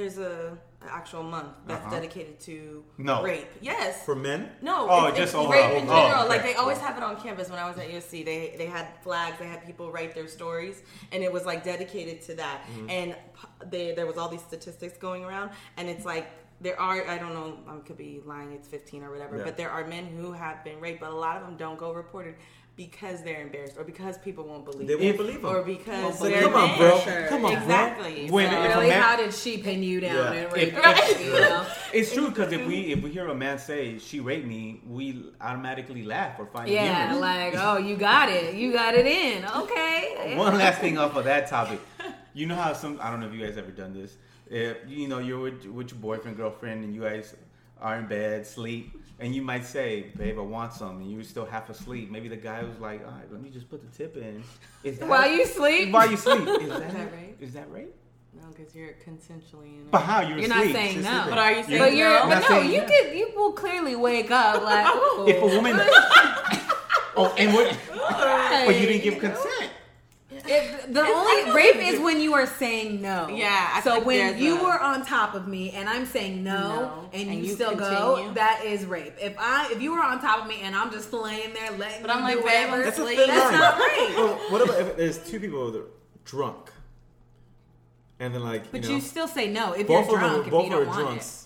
[0.00, 1.94] there's a an actual month that's Uh-huh.
[1.96, 3.22] dedicated to No.
[3.22, 3.50] rape.
[3.60, 4.02] Yes.
[4.08, 4.40] For men?
[4.62, 6.20] No, Oh, it's, just it's rape in Oh, general.
[6.20, 6.28] okay.
[6.34, 7.50] Like they always have it on campus.
[7.52, 9.36] When I was at USC, they they had flags.
[9.38, 10.76] They had people write their stories,
[11.12, 12.58] and it was like dedicated to that.
[12.62, 12.90] Mm-hmm.
[12.98, 13.08] And
[13.72, 16.26] they, there was all these statistics going around, and it's like
[16.66, 18.50] there are I don't know I could be lying.
[18.56, 19.44] It's fifteen or whatever, Yeah.
[19.48, 21.88] but there are men who have been raped, but a lot of them don't go
[21.92, 22.34] reported.
[22.76, 25.46] Because they're embarrassed, or because people won't believe They won't believe 'em.
[25.46, 26.98] or because It's they're come on, bro.
[27.00, 27.26] Sure.
[27.28, 27.60] Come on, bro.
[27.62, 28.30] exactly.
[28.30, 30.32] When- So- really, man- how did she pin you down Yeah.
[30.32, 31.32] and rape If- you?
[31.40, 31.66] Know?
[31.92, 35.24] It's true because if we if we hear a man say she raped me, we
[35.42, 37.20] automatically laugh or find Yeah, humorous.
[37.20, 38.54] like, oh, you got it.
[38.54, 39.44] You got it in.
[39.44, 40.34] Okay.
[40.36, 41.80] One last thing off of that topic,
[42.32, 44.16] you know how some I don't know if you guys ever done this.
[44.48, 47.34] If you know you're with, with your boyfriend girlfriend and you guys
[47.80, 51.44] are in bed sleep and you might say, "Babe, I want some," and you're still
[51.46, 52.10] half asleep.
[52.10, 54.42] Maybe the guy was like, "All right, let me just put the tip in."
[54.82, 55.92] Is that While you sleep?
[55.92, 56.40] While you sleep?
[56.48, 57.36] Is that, that rape?
[57.40, 57.94] Is that rape?
[58.32, 59.80] no, because you're consensually in.
[59.80, 59.90] it.
[59.90, 61.10] But how you're, You're not saying no.
[61.10, 61.30] sleeping.
[61.30, 62.28] But are you saying But you're, no?
[62.28, 62.86] but no, you yeah.
[62.86, 65.26] could, you will clearly wake up like, ooh.
[65.28, 65.76] If a woman,
[67.16, 67.76] oh, and what?
[68.66, 69.49] But you didn't give consent.
[70.90, 73.28] If, the only rape is when you are saying no.
[73.28, 76.42] Yeah, I so like when you a- were on top of me and I'm saying
[76.44, 78.34] no, No, and, and you, you still go, continue.
[78.34, 79.14] that is rape.
[79.20, 82.02] If I if you were on top of me and I'm just laying there letting
[82.02, 83.18] But you I'm like, do whatever, That's a Sleep.
[83.18, 84.16] that's not rape.
[84.16, 85.86] Well, what about if there's two people that are
[86.24, 86.70] drunk,
[88.18, 90.44] and then like But you you, still say no if both you're of them, drunk
[90.46, 91.39] if both you are don't want drunks.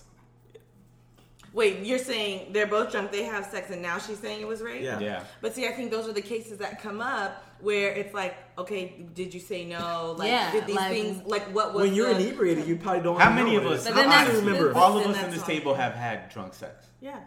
[1.55, 4.61] Wait, you're saying they're both drunk, they have sex, and now she's saying it was
[4.61, 4.81] rape?
[4.83, 4.99] Yeah.
[4.99, 5.23] Yeah.
[5.39, 9.05] But see, I think those are the cases that come up where it's like, okay,
[9.13, 10.15] did you say no?
[10.19, 13.03] Like, Yeah, did these like- things, like, what was When you're the, inebriated, you probably
[13.03, 13.17] don't.
[13.21, 13.81] How know many of what it us?
[13.83, 13.87] is.
[13.87, 14.73] But then I remember.
[14.75, 15.47] all of us in this all.
[15.47, 16.87] table have had drunk sex.
[16.99, 17.23] Yes.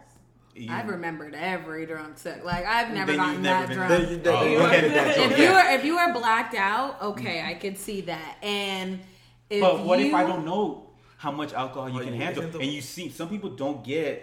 [0.53, 2.45] You- I've remembered every drunk sex.
[2.45, 3.89] Like I've never gotten never that drunk.
[3.89, 4.81] Then oh, you- then Oh, you okay.
[4.81, 5.31] look at that joke.
[5.31, 8.35] if you were if you were blacked out, okay, I could see that.
[8.43, 8.99] And
[9.49, 10.88] if But what if I don't know
[11.23, 12.43] how much alcohol you Oh, can you handle?
[12.43, 14.13] handle- And you see, some people don't get,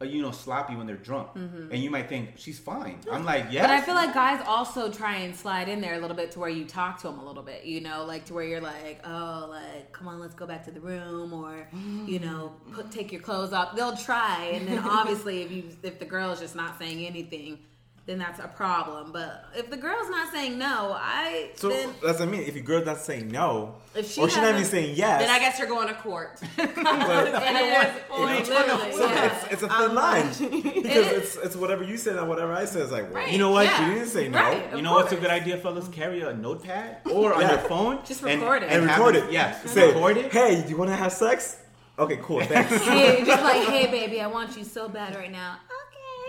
[0.00, 2.98] uh, you know, sloppy when they're drunk, and you might think she's fine.
[3.12, 3.60] I'm like, yeah.
[3.62, 6.38] But I feel like guys also try and slide in there a little bit to
[6.38, 9.00] where you talk to them a little bit, you know, like to where you're like,
[9.06, 11.68] oh, like, come on, let's go back to the room, or
[12.06, 13.76] you know, put take your clothes off.
[13.76, 17.58] They'll try, and then obviously, if you if the girl is just not saying anything,
[18.06, 19.10] then that's a problem.
[19.12, 22.42] But if the girl's not saying no, I So then that's what I mean.
[22.42, 25.30] If your girl's not saying no, If she or she's not even saying yes, Then
[25.30, 26.40] I guess you're going to court.
[26.56, 29.26] but- and it is so yeah.
[29.26, 32.82] it's, it's a thin line because it's it's whatever you said and whatever I said.
[32.82, 33.64] It's like, well, You know what?
[33.66, 33.88] Yeah.
[33.88, 34.38] you didn't say no.
[34.40, 34.70] Right.
[34.70, 35.88] You Of know what's a good idea, fellas?
[35.88, 37.50] Carry a notepad or on Yeah.
[37.50, 37.98] your phone.
[38.04, 38.70] Just and- record it.
[38.70, 39.32] and have record it- it.
[39.32, 40.32] Yes, Say, record it.
[40.32, 41.58] hey, do you want to have sex?
[41.98, 42.42] Okay, cool.
[42.44, 42.70] Thanks.
[42.84, 45.56] Hey, just like, hey, baby, I want you so bad right now.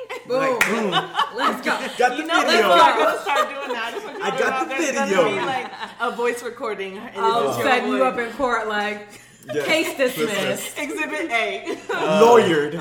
[0.12, 0.28] Okay.
[0.28, 0.40] Boom.
[0.40, 0.92] Like, boom.
[1.38, 1.72] Let's go.
[1.98, 2.58] Got the You know, video.
[2.58, 3.92] people are gonna start doing that.
[3.94, 5.30] That's I got are- the there's gonna video.
[5.40, 6.98] be, like a voice recording.
[6.98, 9.08] And I'll it's your set you up in court like
[9.54, 9.64] Yeah.
[9.64, 10.78] case dismissed.
[10.78, 11.78] Exhibit A.
[12.22, 12.74] Lawyered.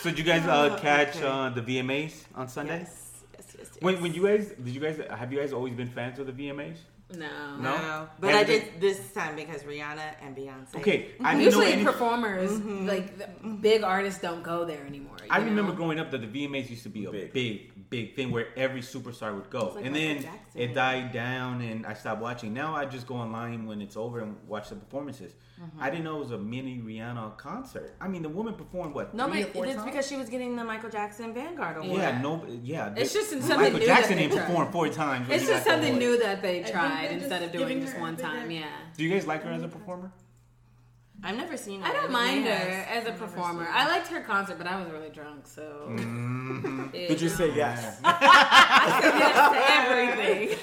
[0.00, 2.80] So did you guys uh, catch uh, the VMAs on Sunday?
[2.80, 3.68] Yes, yes, yes.
[3.72, 3.82] yes.
[3.82, 6.32] When, when you guys did you guys have you guys always been fans of the
[6.32, 6.76] VMAs?
[7.16, 7.56] No.
[7.56, 7.76] No?
[7.76, 10.74] No, but Has I it did this time because Rihanna and Beyonce.
[10.76, 12.86] Okay, I didn't know Usually any, performers, mm-hmm.
[12.86, 15.16] like the big artists, don't go there anymore.
[15.22, 17.32] you I remember growing up that the VMAs used to be a Big.
[17.32, 20.60] big, big, thing where every superstar would go, like and Michael then Jackson.
[20.60, 22.52] it died down, and I stopped watching.
[22.52, 25.32] Now I just go online when it's over and watch the performances.
[25.64, 25.82] Mm-hmm.
[25.82, 27.94] I didn't know it was a mini Rihanna concert.
[28.00, 29.14] I mean, the woman performed what?
[29.14, 29.84] No, three or four it's times?
[29.90, 31.98] because she was getting the Michael Jackson Vanguard Award.
[31.98, 32.92] yeah, no, yeah.
[32.96, 34.46] It's the- just something Michael new Jackson that they didn't tried.
[34.46, 35.28] perform four times.
[35.30, 36.02] It's just something award.
[36.02, 38.50] new that they tried instead of doing just one a bigger- time.
[38.50, 38.64] Yeah.
[38.96, 40.12] Do you guys like her as a performer?
[41.26, 41.88] I've never seen her.
[41.88, 42.86] I don't in mind her years.
[42.90, 43.66] as a I've performer.
[43.72, 45.86] I liked her concert, but I was really drunk, so.
[45.88, 46.90] Mm-hmm.
[46.92, 47.98] Did you say yes?
[48.04, 50.58] yes to everything?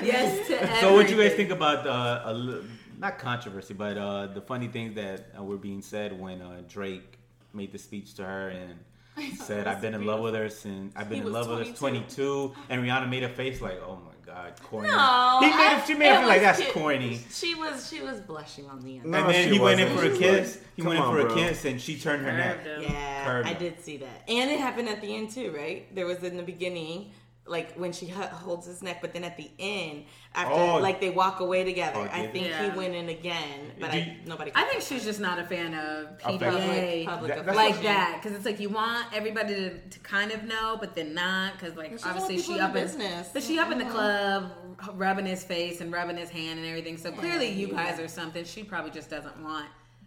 [0.04, 0.80] yes to everything.
[0.80, 2.62] So, what do you guys think about uh, a li-
[2.98, 7.18] not controversy, but uh, the funny things that uh, were being said when uh, Drake
[7.52, 11.08] made the speech to her and said, "I've been in love with her since I've
[11.08, 13.80] been He in was love with her since 22," and Rihanna made a face like,
[13.82, 16.60] "Oh my god, corny." No, he made I- she made it it feel like that's
[16.60, 16.72] cute.
[16.74, 17.20] corny.
[17.30, 19.06] She was she was blushing on the end.
[19.06, 20.56] No, and then she he went in for a kiss.
[20.56, 22.62] like, he "Come went in on, for a bro." kiss, and she turned her neck.
[22.64, 22.82] Him.
[22.82, 25.94] Yeah, Curved I did see that, and it happened at the end too, right?
[25.94, 27.12] There was in the beginning,
[27.48, 30.04] like when she holds his neck, but then at the end,
[30.34, 30.78] after Oh.
[30.78, 32.70] like they walk away together, Oh, I think Yeah.
[32.70, 34.50] he went in again, but Do I, you- nobody.
[34.54, 36.50] I think she's just not a fan of Of PDA.
[36.50, 40.42] public, public That- like that because it's like you want everybody to, to kind of
[40.44, 43.28] know, but then not because like She obviously she up in business.
[43.32, 44.50] but she up in the club
[44.94, 46.96] rubbing his face and rubbing his hand and everything.
[46.98, 49.66] So clearly you guys are something she probably just doesn't want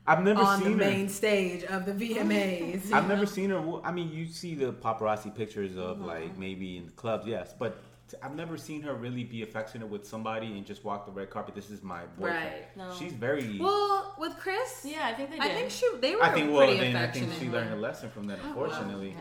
[0.10, 0.52] I've never seen her.
[0.54, 0.86] on the seen her.
[0.86, 2.92] main stage of the VMAs.
[2.98, 3.62] I've never seen her.
[3.84, 6.06] I mean, you see the paparazzi pictures of Mm-hmm.
[6.06, 7.78] like maybe in the clubs, yes, but
[8.24, 11.54] I've never seen her really be affectionate with somebody and just walk the red carpet.
[11.54, 12.44] This is my boyfriend.
[12.44, 12.78] Right.
[12.78, 12.92] No.
[12.98, 13.60] She's very.
[13.60, 16.66] Well, with Chris, Yeah, I think they I think she they were I think well,
[16.76, 19.16] then I think she learned a lesson from Oh, that, unfortunately,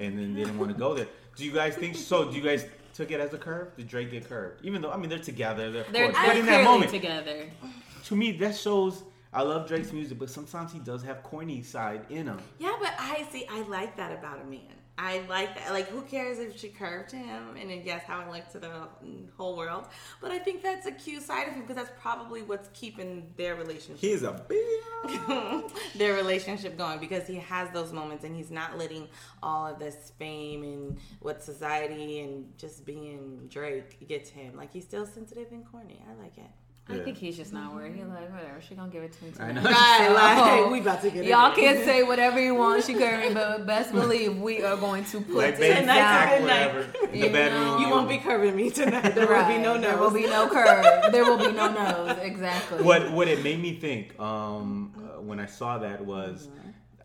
[0.00, 1.06] and then didn't want to go there.
[1.36, 2.28] Do you guys think so?
[2.30, 3.76] Do you guys took it as a curve?
[3.76, 4.64] Did Drake get curved?
[4.64, 7.38] Even though I mean they're together, they're, They're, course, but in that moment, together.
[8.06, 9.04] to me, that shows.
[9.34, 12.38] I love Drake's music, but sometimes he does have corny side in him.
[12.60, 13.44] Yeah, but I see.
[13.50, 14.60] I like that about a man.
[14.96, 15.72] I like that.
[15.72, 17.56] Like, who cares if she curved him?
[17.60, 18.88] And then, yes, how it looked to the
[19.36, 19.86] whole world.
[20.20, 23.56] But I think that's a cute side of him because that's probably what's keeping their
[23.56, 25.68] relationship He's a big.
[25.96, 29.08] their relationship going because he has those moments and he's not letting
[29.42, 34.56] all of this fame and what society and just being Drake get to him.
[34.56, 36.00] Like he's still sensitive and corny.
[36.08, 36.50] I like it.
[36.86, 37.04] I Yeah.
[37.04, 37.94] think he's just not worried.
[37.96, 39.32] He's like, whatever, she gonna give it to me.
[39.40, 39.62] I Tonight.
[39.62, 39.70] know.
[39.70, 41.64] Right, like So, we about to get Y'all into it.
[41.64, 45.34] can't say whatever you want, she can, but best believe we are going to put
[45.34, 46.74] Like it baby Tonight's back, a good night.
[46.74, 47.08] whatever.
[47.12, 47.78] In You the bedroom, know.
[47.78, 49.14] You won't be curving me tonight.
[49.14, 49.80] There will be no Right.
[49.80, 49.82] nose.
[49.82, 51.12] There will be no curve.
[51.12, 52.18] There will be no nose.
[52.20, 52.82] Exactly.
[52.82, 56.48] what what it made me think um, uh, when I saw that was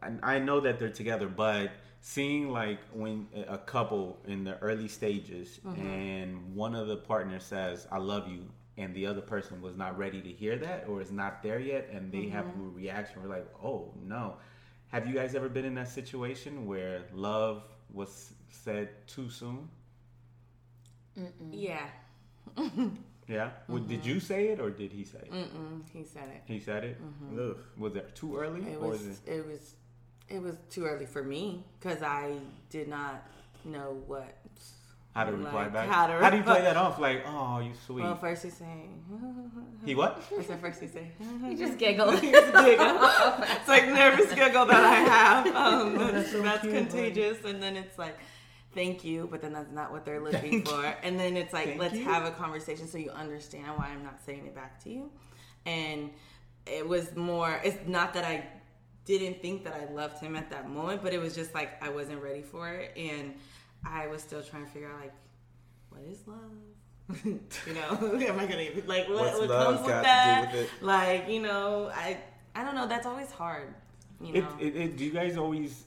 [0.04, 4.90] I, I know that they're together, but seeing like when a couple in the early
[4.90, 8.44] stages and one of the partners says "I love you"
[8.80, 11.90] and the other person was not ready to hear that or is not there yet,
[11.92, 12.68] and they have mm-hmm.
[12.68, 14.38] a reaction, we're like, "Oh no."
[14.88, 17.62] Have you guys ever been in that situation where love
[17.94, 19.70] was said too soon?
[21.52, 21.86] Yeah.
[23.30, 23.52] Yeah.
[23.68, 25.32] Well, did you say it or did he say it?
[25.32, 26.42] Mm-mm, he said it.
[26.46, 26.98] He said it.
[27.00, 27.52] Mm-hmm.
[27.52, 27.58] Ugh.
[27.78, 28.62] Was it too early?
[28.62, 29.06] It or was.
[29.06, 29.20] it?
[29.28, 29.76] It was.
[30.28, 32.38] It was too early for me because I
[32.72, 33.24] did not
[33.64, 34.36] know what.
[35.16, 35.90] How to reply like, back?
[35.90, 37.00] how to do you play that off?
[37.00, 38.04] Like, oh, you sweet.
[38.04, 38.90] Well, first he say.
[39.86, 40.24] he what?
[40.38, 41.12] I said first he say.
[41.44, 42.10] you just giggle.
[42.12, 45.56] it's like nervous giggle that I have.
[45.56, 47.44] Um, that's that's contagious.
[47.44, 48.18] And then it's like,
[48.76, 50.86] thank you, but then that's not what they're looking for.
[51.04, 52.04] And then it's like, Thank let's you.
[52.04, 55.10] have a conversation so you understand why I'm not saying it back to you.
[55.66, 56.12] And
[56.68, 57.60] it was more.
[57.64, 58.46] It's not that I
[59.06, 61.90] didn't think that I loved him at that moment, but it was just like I
[61.90, 63.34] wasn't ready for it, and
[63.86, 65.14] I was still trying to figure out like,
[65.90, 67.26] what is love?
[67.26, 70.04] you know, am I gonna like what, What's what love comes got with to do
[70.04, 70.52] that?
[70.52, 70.70] with it?
[70.84, 72.18] Like, you know, I
[72.56, 72.88] I don't know.
[72.88, 73.74] That's always hard
[74.22, 74.48] you know.
[74.60, 75.86] it, it, do you guys always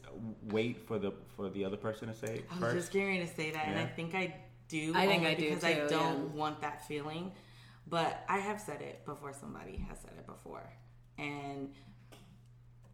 [0.51, 2.77] wait for the for the other person to say it I was first?
[2.77, 4.35] just getting to say that, and I think I
[4.69, 4.93] do.
[4.95, 6.35] I think only I do because I don't yeah.
[6.35, 7.33] want that feeling.
[7.87, 9.33] But I have said it before.
[9.33, 10.63] Somebody has said it before,
[11.19, 11.71] and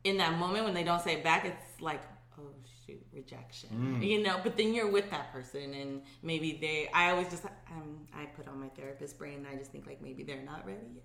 [0.05, 2.03] in that moment when they don't say it back, it's like,
[2.39, 2.51] oh
[2.89, 3.69] shoot, rejection.
[4.01, 4.07] Mm.
[4.07, 4.41] You know.
[4.43, 6.89] But then you're with that person, and maybe they.
[6.93, 10.03] I always just um, I put on my therapist brain, and I just think like
[10.03, 11.05] maybe they're not ready yet.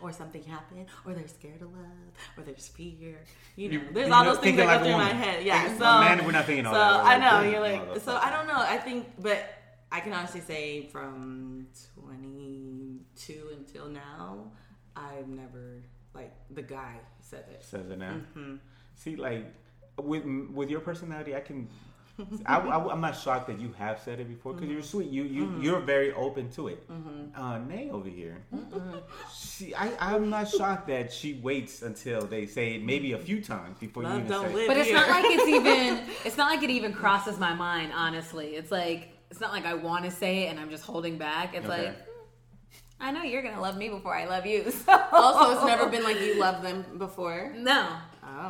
[0.00, 3.24] Or something happened, or they're scared of love, or there's fear.
[3.56, 5.44] You know, there's you're all those things that like go through my head.
[5.44, 7.04] Yeah, Thinking- so man, we're not thinking all so that.
[7.04, 8.00] I know you're like.
[8.00, 8.56] So I don't know.
[8.56, 9.52] I think, but
[9.90, 11.66] I can honestly say from
[12.04, 14.52] 22 until now,
[14.96, 15.82] I've never
[16.14, 17.64] like the guy said it.
[17.64, 18.14] says it now.
[18.14, 18.56] Mm-hmm.
[18.94, 19.44] See, like
[20.02, 21.68] with with your personality, I can.
[22.46, 25.10] I, I, am not shocked that you have said it before because you're sweet.
[25.10, 25.62] You you Mm-hmm.
[25.62, 26.86] you're very open to it.
[27.34, 28.36] Uh, Nay over here,
[29.36, 33.42] she I I'm not shocked that she waits until they say it maybe a few
[33.42, 34.50] times before you even don't say.
[34.50, 34.54] it.
[34.54, 36.04] live But it's not like it's even.
[36.24, 37.92] It's not like it even crosses my mind.
[37.92, 41.18] Honestly, it's like it's not like I want to say it and I'm just holding
[41.18, 41.54] back.
[41.54, 41.86] It's Okay.
[41.88, 41.96] like
[43.00, 44.70] I know you're gonna love me before I love you.
[44.70, 44.92] So.
[45.12, 47.52] also, it's never been like you love them before.
[47.56, 47.88] no.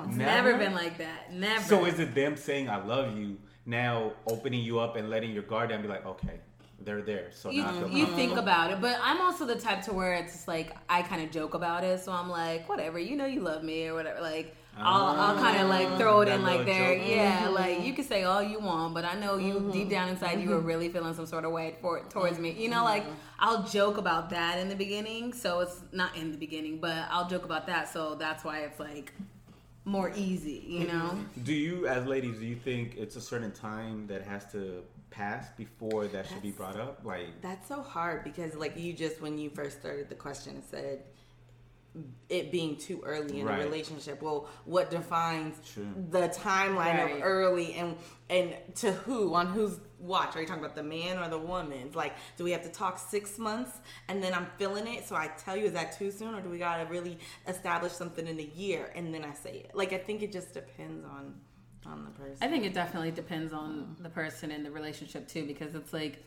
[0.03, 0.53] It's Never?
[0.53, 0.59] never?
[0.59, 1.33] been like that.
[1.33, 1.65] Never.
[1.65, 5.43] So is it them saying I love you now, opening you up and letting your
[5.45, 5.83] guard down?
[5.83, 6.41] Be like, okay,
[6.81, 7.31] they're there.
[7.33, 9.93] So you, now I feel you think about it, but I'm also the type to
[9.93, 13.17] where it's just like I kind of joke about it, so I'm like, whatever, you
[13.17, 14.21] know, you love me or whatever.
[14.21, 17.07] Like I'll, I'll kind of ah, like throw it in like there, joke.
[17.07, 17.45] yeah.
[17.45, 17.55] Mm-hmm.
[17.55, 19.71] Like you can say all you want, but I know you mm-hmm.
[19.71, 20.67] deep down inside you are mm-hmm.
[20.67, 22.51] really feeling some sort of way for towards me.
[22.51, 23.05] You know, like
[23.39, 27.29] I'll joke about that in the beginning, so it's not in the beginning, but I'll
[27.29, 29.13] joke about that, so that's why it's like
[29.85, 30.65] more easy.
[30.67, 31.19] You know.
[31.43, 35.49] Do you, as ladies, do you think it's a certain time that has to pass
[35.57, 37.01] before that should be brought up?
[37.05, 41.03] Like, That's so hard because, like, you just when you first started the question said
[42.29, 43.61] it being too early in Right.
[43.61, 44.21] a relationship.
[44.21, 45.87] Well, what defines True.
[46.11, 47.17] the timeline Right.
[47.17, 47.97] of early and
[48.29, 50.37] and to who on whose watch?
[50.37, 51.91] Are you talking about the man or the woman?
[51.95, 53.73] Like, do we have to talk six months
[54.09, 56.49] and then I'm feeling it, so I tell you, is that too soon, or do
[56.49, 59.71] we gotta really establish something in a year and then I say it?
[59.75, 61.35] Like, I think it just depends on
[61.87, 62.39] on the person.
[62.41, 66.25] I think it definitely depends on the person and the relationship too, because it's like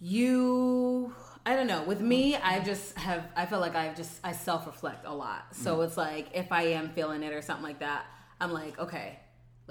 [0.00, 1.14] you.
[1.44, 1.82] I don't know.
[1.82, 3.24] With me, I just have.
[3.36, 5.54] I feel like I just I self reflect a lot.
[5.54, 5.86] So mm.
[5.86, 8.06] it's like if I am feeling it or something like that,
[8.40, 9.18] I'm like, okay,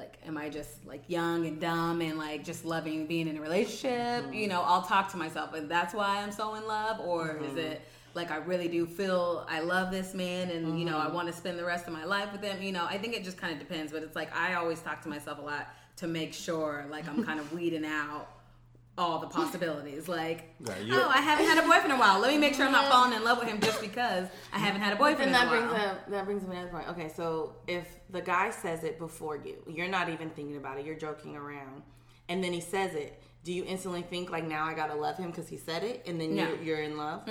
[0.02, 3.42] like am I just like young and dumb and like just loving being in a
[3.42, 4.34] relationship?
[4.34, 7.52] You know, I'll talk to myself, and that's why I'm so in love, or is
[7.52, 7.60] mm-hmm.
[7.60, 7.82] it?
[8.14, 11.14] Like I really do feel I love this man, and you know I mm-hmm.
[11.14, 12.62] want to spend the rest of my life with him.
[12.62, 15.02] You know, I think it just kind of depends, but it's like I always talk
[15.04, 18.28] to myself a lot to make sure like I'm kind of weeding out
[18.98, 20.08] all the possibilities.
[20.08, 22.20] Like, Right, oh, I haven't had a boyfriend in a while.
[22.20, 24.82] Let me make sure I'm not falling in love with him just because I haven't
[24.82, 25.88] had a But boyfriend then in that a brings while.
[25.92, 26.88] up that brings up another point.
[26.90, 30.86] Okay, so if the guy says it before you, you're not even thinking about it.
[30.86, 31.82] You're joking around,
[32.30, 33.22] and then he says it.
[33.44, 36.22] Do you instantly think like now I gotta love him because he said it, and
[36.22, 36.48] then No.
[36.50, 37.28] you're, you're in love?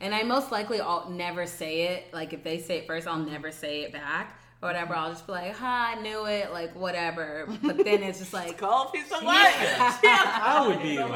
[0.00, 2.12] And I most likely I'll never say it.
[2.12, 4.94] Like if they say it first, I'll never say it back or whatever.
[4.94, 7.46] I'll just be like, "Ha, I knew it," like whatever.
[7.62, 9.22] But then it's just like, Cold piece of work.
[9.32, 11.10] I would be like,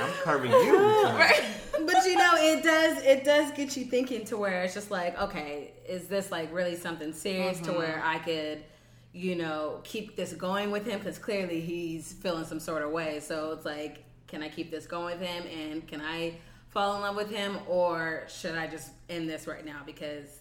[0.00, 0.72] I'm curving you.
[0.72, 1.42] tonight.
[1.86, 5.20] but you know, it does it does get you thinking to where it's just like,
[5.20, 8.64] okay, is this like really something serious to where I could,
[9.12, 10.98] you know, keep this going with him?
[10.98, 13.20] Because clearly he's feeling some sort of way.
[13.20, 16.34] So it's like, can I keep this going with him, and can I
[16.70, 20.40] fall in love with him, or should I just end this right now because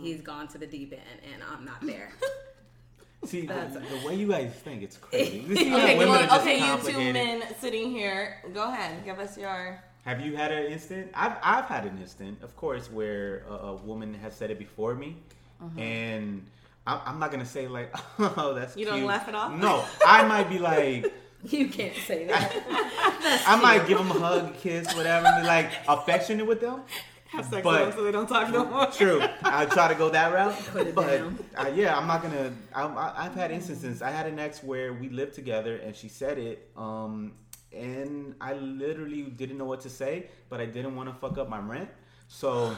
[0.00, 2.12] he's gone to the deep end and I'm not there?
[3.24, 5.40] See, the, the way you guys think, it's crazy.
[5.48, 9.38] This is Okay, women well, okay, you two men sitting here, go ahead, give us
[9.38, 9.80] your.
[10.04, 11.12] Have you had an instant?
[11.14, 14.94] I've, I've had an instant, of course, where a, a woman has said it before
[14.94, 15.16] me,
[15.62, 15.78] Mm-hmm.
[15.78, 16.46] and
[16.88, 19.52] I'm, I'm not gonna say like, oh, that's You don't laugh it off?
[19.52, 21.06] No, I might be like,
[21.44, 22.52] you can't say that.
[23.46, 26.80] I might give them a hug, kiss, whatever, and be like affectionate with them.
[27.32, 28.86] Have sex But- with them so they don't talk no more.
[28.86, 31.38] True, I try to go that route, Put it but down.
[31.56, 32.52] uh, yeah, I'm not gonna.
[32.74, 34.02] I, I, I've had instances.
[34.02, 37.32] I had an ex where we lived together, and she said it, um,
[37.72, 41.48] and I literally didn't know what to say, but I didn't want to fuck up
[41.48, 41.88] my rent,
[42.28, 42.76] so.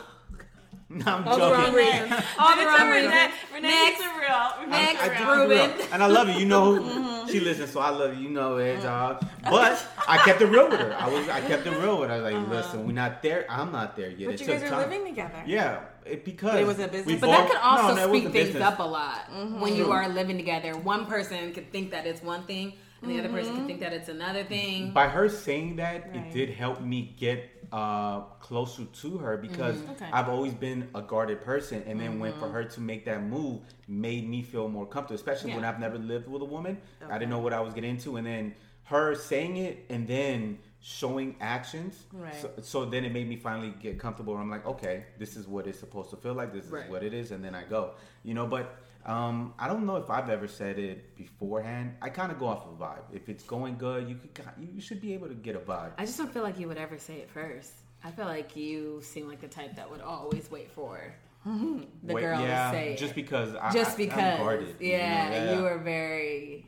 [0.94, 1.74] No, I'm All the wrong joking.
[1.74, 2.24] reasons.
[2.38, 3.32] All the wrong reasons.
[3.52, 4.00] Renee, Next.
[4.00, 4.50] it's a real.
[4.60, 5.02] Renee, Next.
[5.02, 5.34] I it's do real.
[5.34, 5.66] for real.
[5.66, 5.86] Ruben.
[5.92, 6.34] And I love you.
[6.34, 7.28] You know, mm-hmm.
[7.28, 8.28] she listens, so I love you.
[8.28, 9.26] You know it, dog.
[9.42, 10.94] But I kept it real with her.
[10.94, 12.14] I was, I kept it real with her.
[12.14, 12.54] I was like, uh-huh.
[12.54, 13.44] listen, we're not there.
[13.48, 14.26] I'm not there yet.
[14.26, 14.90] But it you guys are time.
[14.90, 15.42] living together.
[15.46, 17.06] Yeah, it, because But it was a business?
[17.06, 18.62] we But that could also no, that speed things business.
[18.62, 19.92] up a lot when you mm-hmm.
[19.92, 20.76] are living together.
[20.76, 22.74] One person could think that it's one thing,
[23.04, 23.90] and the other person could think mm-hmm.
[23.90, 24.92] that it's another thing.
[24.92, 26.16] By her saying that, Right.
[26.16, 29.92] it did help me get uh, closer to her because mm-hmm.
[29.92, 30.10] Okay.
[30.12, 32.54] I've always been a guarded person, and then when for mm-hmm.
[32.54, 36.28] her to make that move made me feel more comfortable, especially when I've never lived
[36.28, 36.78] with a woman.
[37.08, 40.58] I didn't know what I was getting into, and then her saying it and then
[40.80, 42.04] showing actions.
[42.12, 42.34] Right.
[42.40, 44.36] So, so then it made me finally get comfortable.
[44.36, 46.52] I'm like, okay, this is what it's supposed to feel like.
[46.52, 46.90] This is Right.
[46.90, 47.92] what it is, and then I go.
[48.22, 51.94] You know, but um, I don't know if I've ever said it beforehand.
[52.00, 53.02] I kind of go off of vibe.
[53.12, 54.30] If it's going good, you could
[54.74, 55.92] you should be able to get a vibe.
[55.98, 57.72] I just don't feel like you would ever say it first.
[58.02, 62.22] I feel like you seem like the type that would always wait for the Wait,
[62.22, 62.98] girl yeah, to say it.
[62.98, 64.76] just because I, just because, I'm guarded.
[64.80, 66.66] you know, yeah, you are very,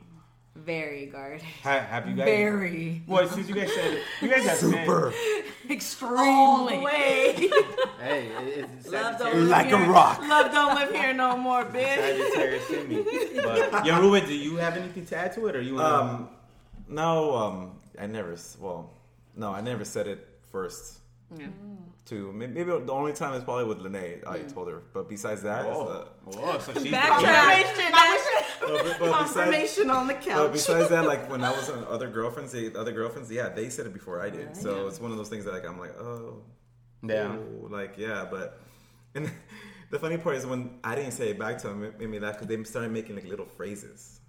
[0.65, 1.41] very guarded.
[1.63, 2.25] Ha- have you guys?
[2.25, 5.13] Very, Well, since you guys said you guys have Super.
[5.69, 6.17] extremely.
[6.27, 7.49] All the way.
[7.99, 10.19] Hey, it- it's Love don't Like live a here- rock.
[10.21, 11.95] Love don't live here no more, bitch.
[11.95, 13.03] Sagittarius in me.
[13.43, 15.75] But yeah, Ruben, do you have anything to add to it, or you?
[15.75, 16.29] wanna- Um,
[16.87, 18.35] no, um, I never.
[18.59, 18.91] Well,
[19.35, 20.99] no, I never said it first.
[21.35, 21.47] Yeah.
[22.05, 24.21] To may- maybe the only time is probably with Lene.
[24.25, 27.91] I told her, but besides that, it's, Oh, uh, oh, so she's Confirmation.
[27.91, 30.51] but- but besides- Confirmation on the But couch.
[30.53, 33.85] besides that, like when I was on other girlfriends, the other girlfriends, yeah, they said
[33.87, 34.55] it before I did.
[34.55, 34.87] So Yeah.
[34.87, 36.43] it's one of those things that like I'm like, oh,
[37.03, 37.35] Yeah.
[37.37, 38.25] oh, like yeah.
[38.31, 38.59] But
[39.13, 39.29] and
[39.91, 42.19] the funny part is when I didn't say it back to them, it made me
[42.19, 44.21] laugh because they started making like little phrases.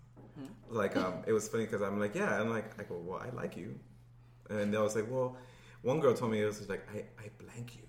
[0.69, 3.31] Like um, it was funny because I'm like, yeah, I'm like, I go, well, I
[3.35, 3.79] like you,
[4.51, 5.37] and they was like, well,
[5.83, 7.83] one girl told me it was like, I, I blank you.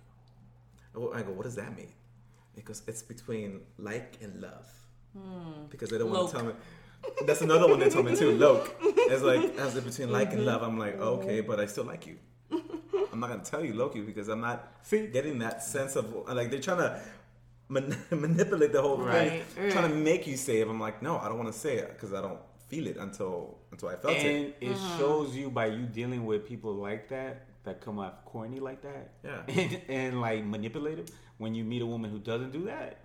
[0.96, 1.94] Oh, I go- what does that mean?
[2.56, 4.68] Because it's between like and love.
[5.18, 5.66] Hmm.
[5.70, 6.54] Because they don't want to tell me.
[7.26, 8.38] That's another one they told me too.
[8.38, 8.76] Loke.
[8.82, 10.48] It's like as in between like and mm-hmm.
[10.48, 10.64] love.
[10.64, 12.18] I'm like, okay, but I still like you.
[13.12, 15.08] I'm not gonna tell you Loki because I'm not See?
[15.08, 17.02] getting that sense of like they're trying to
[17.70, 19.72] man- manipulate the whole Right, thing, right.
[19.72, 20.68] trying to make you say it.
[20.68, 23.58] I'm like, no, I don't want to say it because I don't feel it until
[23.72, 24.26] until I felt it.
[24.26, 24.98] and it uh-huh.
[24.98, 29.12] shows you by you dealing with people like that that come off corny like that,
[29.24, 29.42] Yeah.
[29.62, 31.10] and, and like manipulative.
[31.38, 32.98] When you meet a woman who doesn't do that,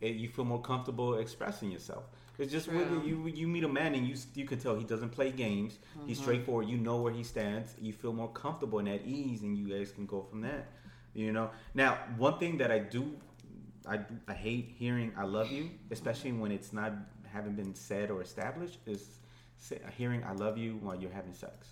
[0.00, 2.04] it, you feel more comfortable expressing yourself.
[2.38, 3.02] It's just with True.
[3.04, 3.26] you.
[3.26, 5.78] You meet a man and you you can tell he doesn't play games.
[6.06, 6.24] He's mm-hmm.
[6.24, 6.68] straightforward.
[6.68, 7.74] You know where he stands.
[7.80, 10.66] You feel more comfortable and at ease, and you guys can go from there.
[11.12, 11.50] You know.
[11.74, 13.14] Now, one thing that I do,
[13.86, 16.92] I I hate hearing "I love you," especially when it's not
[17.30, 18.78] haven't been said or established.
[18.86, 19.20] Is
[19.58, 21.68] say, hearing "I love you" while you're having sex.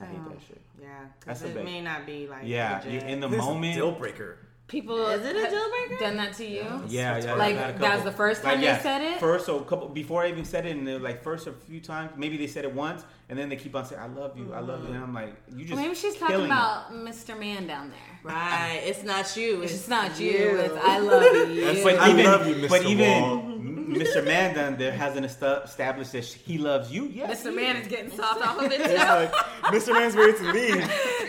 [0.00, 0.60] I hate that um, shit.
[0.80, 0.88] Yeah,
[1.26, 2.92] That's because a it big- may not be like Yeah, legit.
[2.92, 3.74] you're in the This is a moment.
[3.74, 4.38] deal breaker.
[4.68, 6.02] People Is it a deal breaker?
[6.02, 6.64] Done that to you?
[6.88, 7.34] Yeah, yeah.
[7.34, 9.20] Like, I've had a that was couple- the first time they yeah, said it?
[9.20, 11.78] First, so a couple before I even said it, and they're like first a few
[11.80, 12.12] times.
[12.16, 14.60] Maybe they said it once, and then they keep on saying, "I love you, I
[14.60, 14.94] love you," mm-hmm.
[14.94, 16.54] and I'm like, "You just Well, maybe she's talking killing it.
[16.54, 17.38] about Mr.
[17.38, 18.32] Man down there.
[18.32, 19.60] Right, it's not you.
[19.62, 20.30] It's, It's not you.
[20.58, 21.82] It's I love you.
[21.82, 22.68] But I even, love you, Mr.
[22.70, 23.51] But even Wall.
[24.02, 24.24] Mr.
[24.24, 27.06] Man down there hasn't esta- established that he loves you.
[27.06, 27.30] yet.
[27.30, 27.54] Mr.
[27.54, 28.94] Man is getting soft off of it too.
[28.96, 29.32] like
[29.74, 29.92] Mr.
[29.92, 30.74] Man's ready to leave.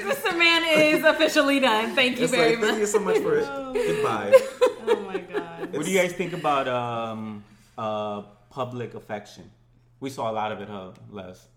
[0.03, 0.37] Mr.
[0.37, 1.95] Man is officially done.
[1.95, 3.45] Thank you It's very like thank you so much for it.
[3.73, 4.31] Goodbye.
[4.87, 5.73] Oh my god.
[5.73, 7.43] What do you guys think about um,
[7.77, 9.49] uh, public affection?
[9.99, 11.47] We saw a lot of it, huh, Les?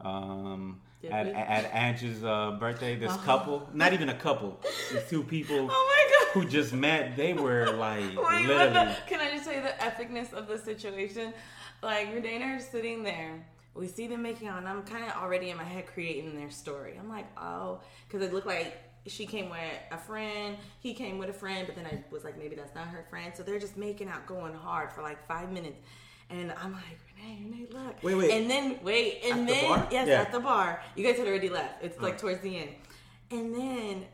[0.00, 0.80] Um,
[1.12, 4.60] at, at Angie's uh, birthday, this couple, not even a couple,
[4.92, 6.42] these two people Oh my god.
[6.42, 8.72] who just met, they were like Wait, literally.
[8.72, 11.32] the, can I just tell you the epicness of the situation?
[11.82, 13.44] Like, Renee and I are sitting there.
[13.74, 16.50] We see them making out, and I'm kind of already in my head creating their
[16.50, 16.96] story.
[16.98, 18.76] I'm like, oh, because it looked like
[19.06, 19.58] she came with
[19.90, 22.86] a friend, he came with a friend, but then I was like, maybe that's not
[22.88, 23.32] her friend.
[23.36, 25.76] So they're just making out, going hard for like five minutes.
[26.30, 28.02] And I'm like, Renee, Renee, look.
[28.02, 28.30] Wait, wait.
[28.30, 29.88] And then, wait, and At the then, bar?
[29.90, 30.20] yes, Yeah.
[30.20, 30.82] at the bar.
[30.96, 31.82] You guys had already left.
[31.82, 32.18] It's like oh.
[32.18, 32.70] towards the end.
[33.30, 34.04] And then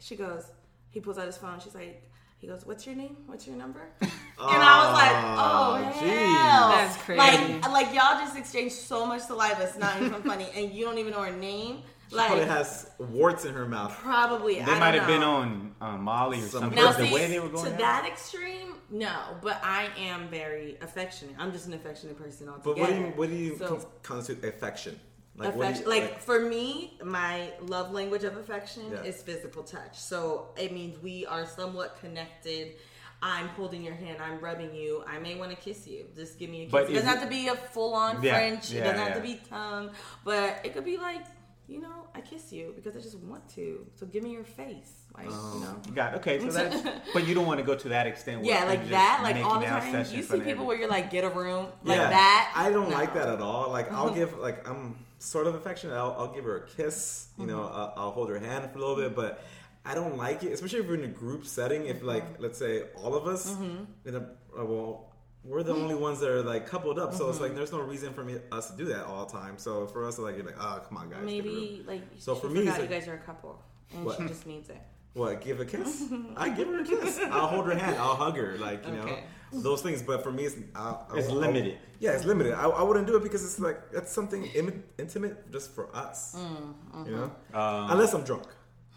[0.00, 0.44] she goes,
[0.90, 1.60] he pulls out his phone.
[1.60, 2.02] She's like,
[2.38, 3.16] he goes, "What's your name?
[3.26, 6.08] What's your number?" and I was like, ah, "Oh, jeez.
[6.08, 7.18] hell, That's crazy.
[7.18, 9.64] Like, like y'all just exchanged so much saliva.
[9.64, 11.82] It's not even funny, and you don't even know her name.
[12.10, 13.92] Probably Like, has warts in her mouth.
[13.98, 16.74] probably They I don't might have been on uh, Molly or something.
[16.74, 19.36] Now, the way they were going to at that extreme, no.
[19.42, 21.34] But I am very affectionate.
[21.38, 22.74] I'm just an affectionate person altogether.
[22.74, 24.98] But what do you what do you So- con- constitute affection?
[25.36, 29.02] Like what affection, you- like, for me, my love language of affection Yeah.
[29.02, 29.96] is physical touch.
[29.98, 32.76] So it means we are somewhat connected.
[33.22, 34.18] I'm holding your hand.
[34.22, 35.04] I'm rubbing you.
[35.06, 36.06] I may want to kiss you.
[36.16, 36.72] Just give me a kiss.
[36.72, 38.70] But it is doesn't it- have to be a full on Yeah, French.
[38.70, 39.90] yeah, it doesn't have to be tongue.
[40.24, 41.24] But it could be like,
[41.68, 43.86] you know, I kiss you because I just want to.
[43.94, 44.90] So give me your face.
[45.16, 45.52] Like, Oh.
[45.54, 45.94] you know.
[45.94, 46.82] Got okay, so that's
[47.14, 48.40] but you don't want to go to that extent.
[48.42, 50.06] where Yeah, you're like that, like all the time.
[50.10, 52.52] You see people where you're like, get a room, like yeah, that.
[52.56, 52.96] I don't No.
[52.96, 53.70] like that at all.
[53.70, 55.94] Like I'll give like I'm sort of affectionate.
[55.94, 57.28] I'll, I'll give her a kiss.
[57.38, 57.76] You know, Mm-hmm.
[57.76, 59.42] I'll, I'll hold her hand for a little bit, but.
[59.84, 61.86] I don't like it, especially if we're in a group setting.
[61.86, 62.42] If like, Mm-hmm.
[62.42, 63.56] let's say all of us,
[64.04, 65.07] in a uh, well,
[65.48, 67.30] we're the only ones that are like coupled up, so Mm-hmm.
[67.30, 69.56] it's like there's no reason for me us to do that all the time.
[69.58, 72.02] So for us, like you're like, oh come on guys, get a room." Maybe like
[72.18, 73.62] So she for me, like- you guys are a couple.
[73.94, 74.18] and What?
[74.18, 74.80] she just needs it.
[75.14, 75.40] What?
[75.40, 76.04] Give a kiss?
[76.36, 77.18] I give her a kiss.
[77.30, 77.96] I'll hold her hand.
[77.98, 78.56] I'll hug her.
[78.58, 79.24] Like you Okay.
[79.52, 80.02] know, those things.
[80.02, 81.78] But for me, it's I, I, It's I- limited.
[81.98, 82.52] yeah, it's limited.
[82.52, 86.36] I, I wouldn't do it because it's like that's something Im- intimate just for us.
[86.36, 87.24] Mm, You know,
[87.54, 88.44] Um, unless I'm drunk.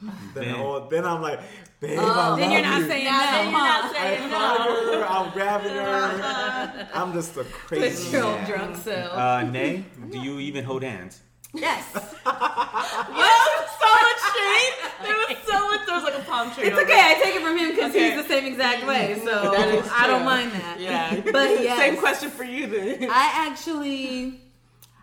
[0.01, 1.39] Then, Then- oh, then I'm like,
[1.79, 2.87] babe, I Oh, love Then you're not you.
[2.87, 3.31] saying Now no.
[3.31, 3.89] then you're not huh?
[3.89, 4.99] I saying hug no.
[4.99, 5.05] her.
[5.05, 6.87] I'm grabbing her.
[6.93, 8.11] I'm just a Put crazy.
[8.17, 9.13] your old drunk self.
[9.13, 11.21] uh, Nay, do you even hold hands?
[11.53, 11.85] Yes.
[12.23, 13.69] What?
[13.81, 14.73] so much shade.
[15.03, 15.85] There was so much.
[15.85, 16.63] There was like a palm tree.
[16.65, 17.01] It's over okay.
[17.01, 18.11] I take it from him because Okay.
[18.15, 19.19] he's the same exact way.
[19.23, 20.77] So That is I don't mind that.
[20.79, 21.19] Yeah.
[21.31, 21.77] But yes.
[21.77, 23.09] Same question for you then.
[23.11, 24.39] I actually,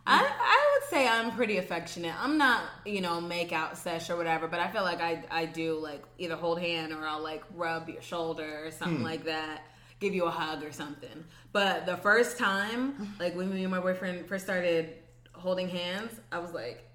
[0.09, 2.15] I, I would say I'm pretty affectionate.
[2.19, 5.45] I'm not, you know, make out sesh or whatever, but I feel like I, I
[5.45, 9.05] do like either hold hand or I'll like rub your shoulder or something hmm.
[9.05, 9.67] like that,
[10.01, 11.25] give you a hug or something.
[11.53, 14.95] But the first time, like when me and my boyfriend first started
[15.33, 16.89] holding hands, I was like,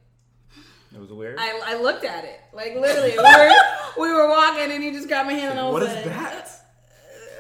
[0.94, 1.38] It was weird.
[1.40, 3.52] I, I looked at it, like literally, we were,
[4.00, 6.06] we were walking and he just grabbed my hand and I was What is like,
[6.06, 6.63] that?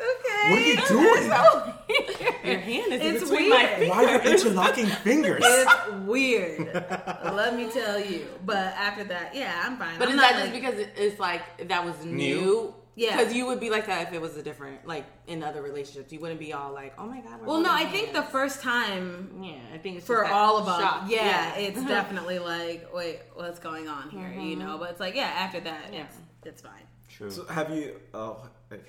[0.03, 0.49] Okay.
[0.49, 1.23] What are you doing?
[2.43, 3.79] Your hand is It's between my weird.
[3.79, 3.89] feet.
[3.89, 5.41] Why are you interlocking fingers?
[5.45, 6.73] It's weird.
[7.23, 8.27] Let me tell you.
[8.45, 9.97] But after that, yeah, I'm fine.
[9.97, 12.13] But I'm is not that just because it's like that was New?
[12.13, 12.75] new?
[12.95, 13.17] Yeah.
[13.17, 16.11] Because you would be like that if it was a different, like in other relationships.
[16.11, 17.41] You wouldn't be all like, oh my god.
[17.43, 20.57] Well, no, I holding think the first time yeah, I think it's for just all
[20.57, 21.03] of us, shock.
[21.07, 24.29] yeah, it's definitely like, wait, what's going on here?
[24.29, 24.59] You mm-hmm.
[24.59, 26.03] know, but it's like, yeah, after that, Yeah.
[26.03, 26.83] it's, it's fine.
[27.23, 27.31] True.
[27.31, 28.33] So have you uh,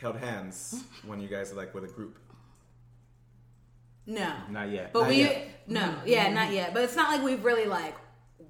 [0.01, 2.19] held hands when you guys are like with a group?
[4.07, 4.93] No, Not yet.
[4.93, 5.49] but Not we, yet.
[5.69, 6.75] no, yeah, not yet.
[6.75, 7.95] But it's not like we've really like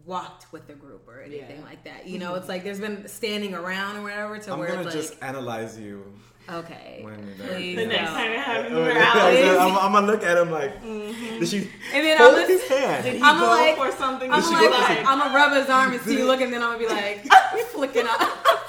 [0.07, 1.64] walked with the group or anything Yeah.
[1.64, 2.07] like that.
[2.09, 4.95] You know, it's like there's been standing around or whatever to I'm where gonna it's
[4.95, 6.12] just like, analyze you
[6.51, 7.57] okay, when you're there.
[7.57, 9.61] please The next time you have you yeah, out.
[9.70, 11.59] I'm, I'm gonna look at him like, did she
[11.93, 13.05] And then hold I'm his hand?
[13.05, 14.30] Did he I'm go like- for something?
[14.32, 16.72] I'm like, like, I'm gonna rub his arm and see you look, and then I'm
[16.72, 17.20] gonna be like
[17.55, 18.64] he's flicking off,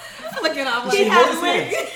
[0.45, 0.91] flicking off.
[0.91, 1.89] Did she Like, hold his hand?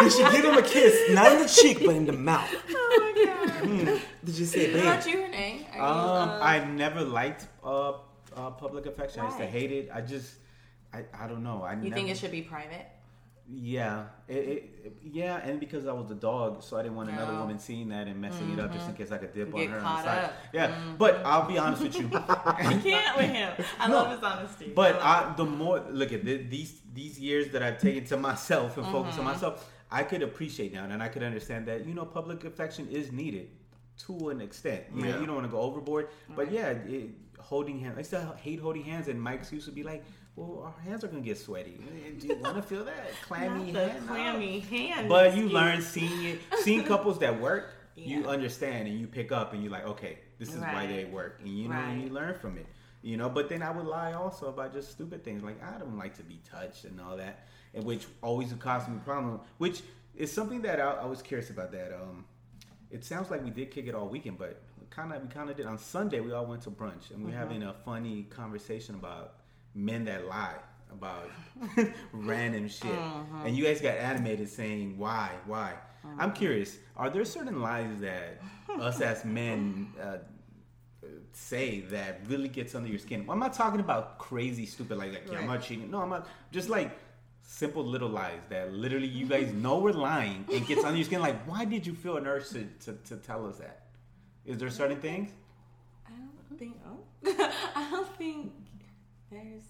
[0.00, 1.10] Did she give him a kiss?
[1.10, 2.48] Not in the cheek, but in the mouth.
[2.70, 3.50] oh my god.
[3.66, 3.96] Hmm.
[4.24, 4.82] Did you say, What babe?
[4.84, 5.66] about you, Renee?
[5.72, 7.92] Are you, Um, uh, I never liked uh,
[8.36, 9.20] uh, public affection.
[9.22, 9.90] I used to hate it.
[9.92, 10.34] I just,
[10.92, 11.62] I, I don't know.
[11.62, 12.86] I you never, think it should be private?
[13.52, 17.32] Yeah, it, it, yeah, and because I was the dog, so I didn't want another
[17.32, 19.78] woman seeing that and messing it up just in case I could dip on her
[19.80, 20.24] on the side.
[20.26, 20.32] up.
[20.52, 22.08] Yeah, but I'll be honest with you.
[22.14, 23.52] I can't with him.
[23.80, 23.94] I No.
[23.96, 24.72] love his honesty.
[24.74, 28.16] But I I, the more look at th- these these years that I've taken to
[28.16, 29.20] myself and focus Mm-hmm.
[29.26, 32.86] on myself, I could appreciate now, and I could understand that you know public affection
[32.88, 33.48] is needed
[34.06, 34.84] to an extent.
[34.94, 35.20] You, know, Yeah.
[35.20, 37.10] you don't want to go overboard, but yeah, it,
[37.40, 37.98] holding hands.
[37.98, 40.04] I still hate holding hands, and my excuse would be like,
[40.40, 41.78] "Well, our hands are gonna get sweaty.
[42.18, 44.06] Do you want to feel that clammy hand?
[44.06, 45.08] Clammy hand.
[45.08, 47.74] But you learn seeing it, seeing couples that work.
[47.96, 51.40] You understand and you pick up and you're like, okay, this is why they work,
[51.40, 52.66] and you know, and you learn from it.
[53.02, 55.98] You know, but then I would lie also about just stupid things like I don't
[55.98, 59.40] like to be touched and all that, and which always caused me problem.
[59.58, 59.82] Which
[60.16, 61.72] is something that I, I was curious about.
[61.72, 62.24] That um,
[62.90, 65.56] it sounds like we did kick it all weekend, but kind of we kind of
[65.56, 66.20] did on Sunday.
[66.20, 69.34] We all went to brunch and we are having a funny conversation about
[69.74, 70.56] men that lie
[70.92, 71.30] about
[72.12, 72.90] random shit,
[73.44, 75.74] and you guys got animated saying why, why.
[76.18, 76.78] I'm curious.
[76.96, 78.40] Are there certain lies that
[78.80, 80.18] us as men uh,
[81.32, 83.26] say that really gets under your skin?
[83.28, 85.90] I'm not talking about crazy, stupid like, like yeah, I'm not cheating.
[85.90, 86.26] No, I'm not.
[86.52, 86.98] Just like
[87.42, 91.20] simple little lies that literally you guys know we're lying and gets under your skin.
[91.20, 93.86] Like, why did you feel an urge to, to, to tell us that?
[94.46, 95.30] Is there certain things?
[96.06, 96.76] I don't think.
[96.86, 98.52] Oh, I don't think
[99.30, 99.62] there's.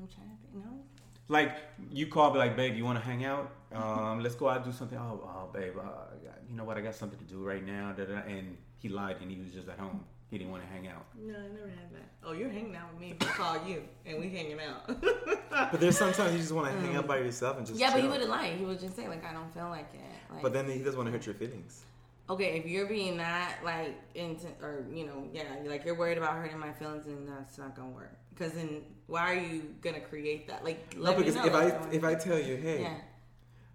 [0.00, 0.64] I'm trying to think.
[0.64, 0.80] No.
[1.28, 1.56] Like
[1.90, 3.50] you call, be like, babe, you want to hang out?
[3.74, 4.96] Um, let's go out and do something.
[4.98, 6.14] Oh, oh babe, uh,
[6.48, 6.78] you know what?
[6.78, 7.92] I got something to do right now.
[7.92, 8.20] Da, da, da.
[8.26, 10.04] And he lied, and he was just at home.
[10.30, 11.06] He didn't want to hang out.
[11.18, 12.08] No, I never had that.
[12.24, 13.14] Oh, you're hanging out with me.
[13.20, 14.90] I call you, and we hanging out.
[15.50, 18.00] But there's sometimes you just want to hang out by yourself and just Yeah, but
[18.00, 18.50] he wouldn't lie.
[18.56, 20.32] He would just say like, I don't feel like it.
[20.32, 21.82] Like, But then he doesn't want to hurt your feelings.
[22.30, 26.34] okay, if you're being that like into or you know, yeah, like you're worried about
[26.34, 28.14] hurting my feelings, and that's not gonna work.
[28.34, 30.64] Because then why are you gonna create that?
[30.64, 32.94] Like, No, let me because know if I if I tell you, hey, yeah.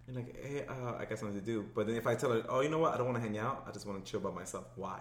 [0.06, 2.42] you're like, hey, uh, I got something to do, but then if I tell her,
[2.48, 4.20] oh, you know what, I don't want to hang out, I just want to chill
[4.20, 4.64] by myself.
[4.76, 5.00] Why?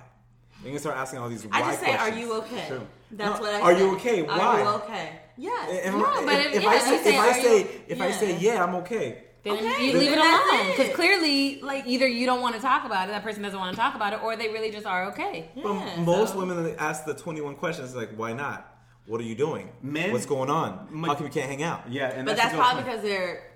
[0.64, 2.66] And you start asking all these why I just say, are you okay?
[2.68, 2.82] True.
[3.12, 3.80] That's No, what I Are say.
[3.80, 4.22] you okay?
[4.22, 4.38] Why?
[4.40, 5.20] Are you okay?
[5.38, 5.86] Yes.
[5.88, 7.70] If, No, if- but if, if- I yeah, say, you say, if I say, you-
[7.88, 8.54] if I say, yeah.
[8.54, 9.24] yeah, I'm okay.
[9.44, 12.56] Then Okay, you leave it then that's alone because clearly, like either you don't want
[12.56, 14.72] to talk about it, that person doesn't want to talk about it, or they really
[14.72, 15.50] just are okay.
[15.56, 18.73] But Yeah, most so- women that ask the 21 questions like, why not?
[19.06, 19.70] What are you doing?
[19.82, 20.88] Men- What's going on?
[20.92, 21.92] Ma- How come we can't hang out?
[21.92, 23.50] Yeah, and But that's, that's probably because they're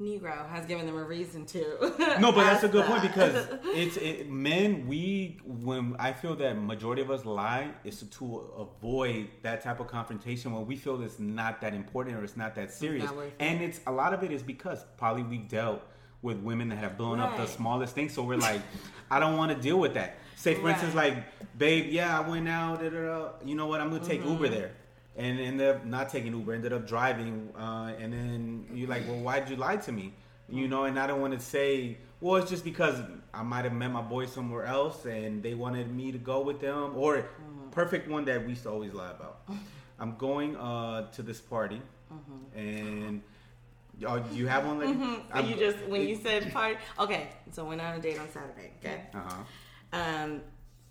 [0.00, 1.94] Negro has given them a reason to.
[2.20, 4.88] No, but that's a ask good point because it's it, men.
[4.88, 9.78] We when I feel that majority of us lie is to, to avoid that type
[9.80, 13.26] of confrontation when we feel it's not that important or it's not that serious, worth
[13.28, 13.34] it.
[13.38, 15.82] and it's a lot of it is because probably we've dealt
[16.20, 18.60] with women that have blown up the smallest thing, so we're like,
[19.10, 20.18] I don't want to deal with that.
[20.36, 21.16] Say for instance, like,
[21.58, 22.80] babe, yeah, I went out.
[22.80, 23.28] Da, da, da.
[23.44, 23.80] You know what?
[23.80, 24.32] I'm gonna take Mm-hmm.
[24.32, 24.72] Uber there.
[25.16, 29.18] And ended up not taking Uber, ended up driving, uh, and then you're like, "Well,
[29.20, 30.14] why'd you lie to me?"
[30.48, 32.98] You know, and I don't want to say, "Well, it's just because
[33.34, 36.60] I might have met my boy somewhere else, and they wanted me to go with
[36.60, 37.70] them." Or Mm-hmm.
[37.70, 39.42] perfect one that we used to always lie about.
[40.00, 41.80] I'm going uh, to this party,
[42.56, 43.22] and
[44.06, 45.48] oh, you have one like Mm-hmm.
[45.50, 46.76] You just when you said party.
[46.98, 48.72] Okay, so went on a date on Saturday.
[48.80, 49.02] Okay.
[49.14, 49.42] uh huh.
[49.92, 50.40] um,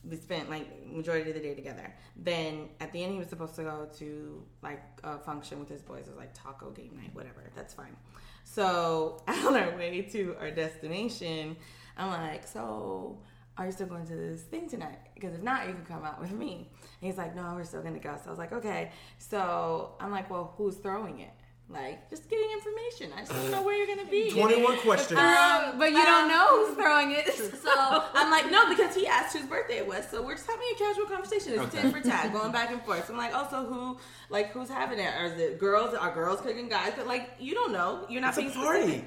[0.03, 1.93] we spent like majority of the day together.
[2.15, 5.81] Then at the end, he was supposed to go to like a function with his
[5.81, 6.07] boys.
[6.07, 7.49] It was like taco game night, whatever.
[7.55, 7.95] That's fine.
[8.43, 11.55] So on our way to our destination,
[11.97, 13.19] I'm like, so
[13.57, 14.97] are you still going to this thing tonight?
[15.13, 16.69] Because if not, you can come out with me.
[17.01, 18.15] And he's like, no, we're still gonna go.
[18.15, 18.91] So I was like, okay.
[19.17, 21.31] So I'm like, well, who's throwing it?
[21.71, 23.11] Like, just getting information.
[23.15, 24.29] I just don't know where you're gonna be.
[24.31, 25.19] 21 questions.
[25.19, 27.27] Um, But you don't um, know who's throwing it.
[27.63, 27.71] so
[28.13, 30.07] I'm like, no, because he asked whose birthday it was.
[30.09, 31.53] So we're just having a casual conversation.
[31.53, 31.81] It's Okay.
[31.83, 33.05] tit for tat, going back and forth.
[33.07, 33.97] So I'm like, oh, so who,
[34.29, 35.13] like, who's having it?
[35.17, 35.93] Or is it girls?
[35.93, 36.93] Are girls cooking guys?
[36.97, 38.05] But like, you don't know.
[38.09, 38.81] You're not It's a being party.
[38.81, 39.05] specific.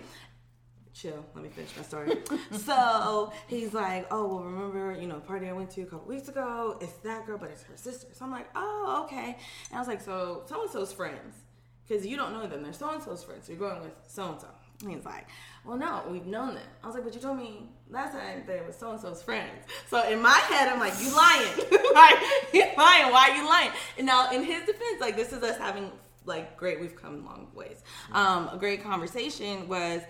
[0.95, 1.25] Chill.
[1.35, 2.12] Let me finish my story.
[2.53, 6.29] so he's like, oh, well, remember, you know, party I went to a couple weeks
[6.29, 6.79] ago.
[6.81, 8.07] It's that girl, but it's her sister.
[8.15, 9.37] So I'm like, oh, okay.
[9.71, 11.35] And I was like, so so and so's friends,
[11.87, 12.62] because you don't know them.
[12.62, 13.47] They're so and so's friends.
[13.47, 14.49] So you're going with so and so.
[14.87, 15.28] He's like,
[15.64, 16.64] well, no, we've known them.
[16.82, 19.66] I was like, but you told me last time they were so and so's friends.
[19.89, 21.47] So in my head, I'm like, you lying.
[21.95, 22.18] like,
[22.53, 23.12] you lying.
[23.12, 23.70] Why are you lying?
[23.97, 25.91] And now, in his defense, like, this is us having,
[26.26, 27.82] like, great, we've come long ways.
[28.12, 30.03] Um, a great conversation was,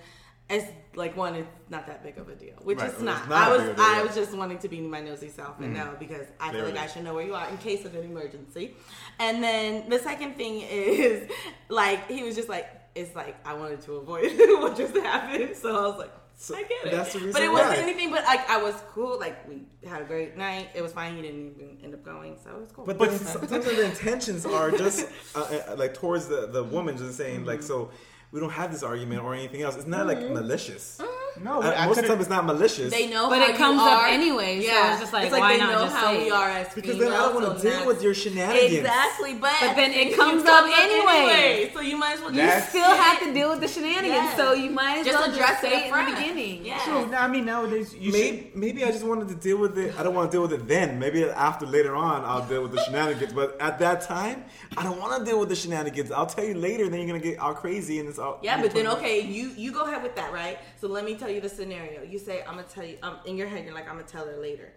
[0.50, 3.30] it's like one, it's not that big of a deal, which Right, it's it's not.
[3.30, 5.74] I was, big of a I was just wanting to be my nosy self and
[5.74, 6.78] know because I feel like Clearly.
[6.78, 8.74] I should know where you are in case of an emergency.
[9.18, 11.30] And then the second thing is
[11.68, 15.70] like he was just like it's like I wanted to avoid what just happened, so
[15.70, 16.12] I was like.
[16.36, 17.76] So I get it, that's the but it wasn't why.
[17.76, 18.10] anything.
[18.10, 19.20] But like I was cool.
[19.20, 20.70] Like we had a great night.
[20.74, 21.14] It was fine.
[21.14, 22.84] He didn't even end up going, so it was cool.
[22.84, 27.16] But, then sometimes the intentions are just uh, uh, like towards the, the woman, just
[27.16, 27.92] saying like, so
[28.34, 29.76] we don't have this argument or anything else.
[29.76, 30.34] It's not like mm-hmm.
[30.34, 30.98] malicious.
[31.00, 31.13] Mm-hmm.
[31.42, 32.92] No, Uh, I most of the time it's not malicious.
[32.92, 34.06] they know, But how it comes you up are.
[34.06, 36.30] anyway, so it's just like, it's like why they not know just how say we
[36.30, 38.72] are as because then I don't want to so deal with your shenanigans.
[38.74, 41.70] Exactly, but But then it it comes up anyway.
[41.74, 44.36] So you might as well You That's- still have to deal with the shenanigans, Yes.
[44.36, 46.64] so you might as Just well address just it say up it in the beginning.
[46.64, 46.78] Yeah.
[46.84, 47.14] True.
[47.14, 49.94] I mean, nowadays you Maybe, maybe I just wanted to deal with it.
[49.98, 50.98] I don't want to deal with it then.
[50.98, 53.32] Maybe after later on, I'll deal with the shenanigans.
[53.32, 54.44] But at that time,
[54.76, 56.10] I don't want to deal with the shenanigans.
[56.12, 56.88] I'll tell you later.
[56.88, 58.38] Then you're gonna get all crazy and it's all.
[58.42, 60.58] Yeah, but then okay, you you go ahead with that, right?
[60.80, 62.02] So let me tell you the scenario.
[62.02, 62.98] You say I'm gonna tell you.
[63.02, 64.72] Um, in your head, you're like I'm gonna tell her later.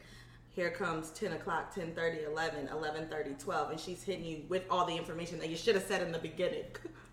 [0.49, 4.95] Here comes 10 o'clock, 10 11, 11 12, and she's hitting you with all the
[4.95, 6.65] information that you should have said in the beginning.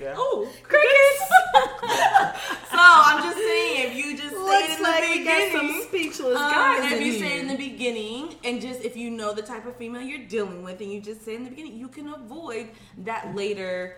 [0.00, 0.14] Yeah.
[0.16, 1.18] oh, crickets!
[2.70, 5.66] so I'm just saying, if you just say Looks in like the we got some
[5.66, 7.20] beginning, speechless um, guys if you here.
[7.20, 10.26] say it in the beginning, and just if you know the type of female you're
[10.26, 13.96] dealing with, and you just say in the beginning, you can avoid that later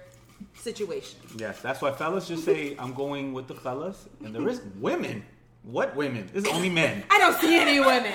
[0.54, 1.18] situation.
[1.36, 5.24] Yes, that's why fellas just say I'm going with the fellas, and there is women.
[5.62, 6.28] What women?
[6.32, 7.04] This is only men.
[7.10, 8.12] I don't see any women.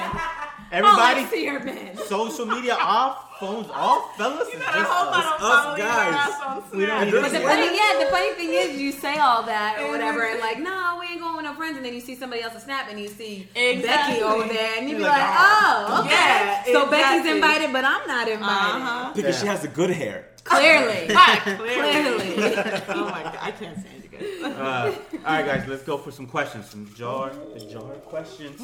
[0.69, 1.95] Everybody, All I see are men.
[1.95, 4.49] social media off, phones off, fellas.
[4.49, 5.41] Is just us.
[5.41, 6.63] us guys.
[6.73, 9.89] We don't But the funny, yeah, the funny thing is, you say all that or
[9.91, 12.41] whatever, and like, no, we ain't going with no friends, and then you see somebody
[12.41, 14.15] else's snap, and you see Exactly.
[14.15, 16.11] Becky over there, and you be like, like, oh, okay.
[16.15, 18.81] Yeah, so Becky's invited, but I'm not invited.
[18.81, 19.11] Uh-huh.
[19.15, 20.25] because she has the good hair.
[20.43, 21.07] Clearly,
[21.43, 22.33] Clearly.
[22.33, 22.43] clearly.
[22.89, 24.45] oh my god, I can't stand you.
[24.45, 24.95] Uh,
[25.25, 26.69] all right, guys, let's go for some questions.
[26.69, 28.61] Some jar, the jar questions.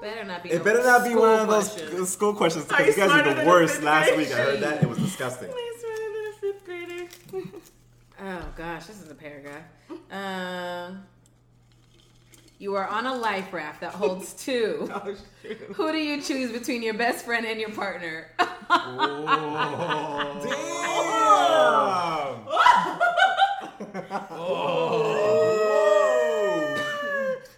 [0.00, 0.50] Better not be.
[0.50, 2.08] It no better not be one of those questions.
[2.08, 3.82] school questions because you you guys smarter are the worst.
[3.82, 5.48] Last week I heard that it was disgusting.
[5.52, 7.08] Please a fifth grader.
[8.24, 9.64] Oh gosh, this is a paragraph.
[10.12, 11.02] Um,
[12.60, 14.88] you are on a life raft that holds two.
[14.94, 15.58] Oh shoot.
[15.74, 18.30] Who do you choose between your best friend and your partner?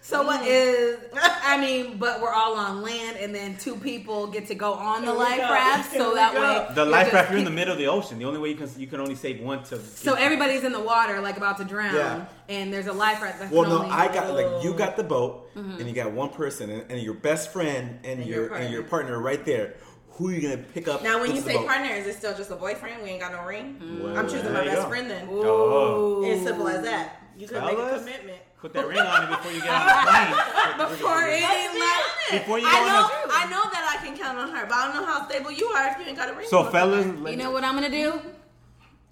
[0.01, 0.99] So what is?
[1.15, 5.03] I mean, but we're all on land, and then two people get to go on
[5.03, 5.93] the life raft.
[5.97, 6.41] So that go.
[6.69, 8.19] way, The life raft, you're in the middle of the ocean.
[8.19, 9.79] The only way you can you can only save one to.
[9.79, 12.25] So everybody's in the water, like about to drown, Yeah.
[12.49, 13.39] and there's a life raft.
[13.39, 15.79] That Well, no, only- I got like you got the boat, mm-hmm.
[15.79, 18.71] and you got one person, and, and your best friend and, And your your and
[18.71, 19.73] your partner right there.
[20.15, 21.03] Who are you gonna pick up?
[21.03, 23.03] Now, when you say partner, is it still just a boyfriend?
[23.03, 23.77] We ain't got no ring.
[24.01, 24.87] Well, I'm choosing my best go.
[24.89, 25.27] friend then.
[25.29, 26.23] Oh.
[26.25, 27.21] It's simple as that.
[27.37, 28.39] You could make a commitment.
[28.61, 30.89] Put that ring on it before you get on the plane.
[30.89, 34.05] Before it ain't like Before you I go on know, a- I know that I
[34.05, 36.17] can count on her, but I don't know how stable you are if you ain't
[36.17, 36.47] got a ring.
[36.49, 36.71] So, on.
[36.71, 38.19] fellas, You know what I'm gonna do?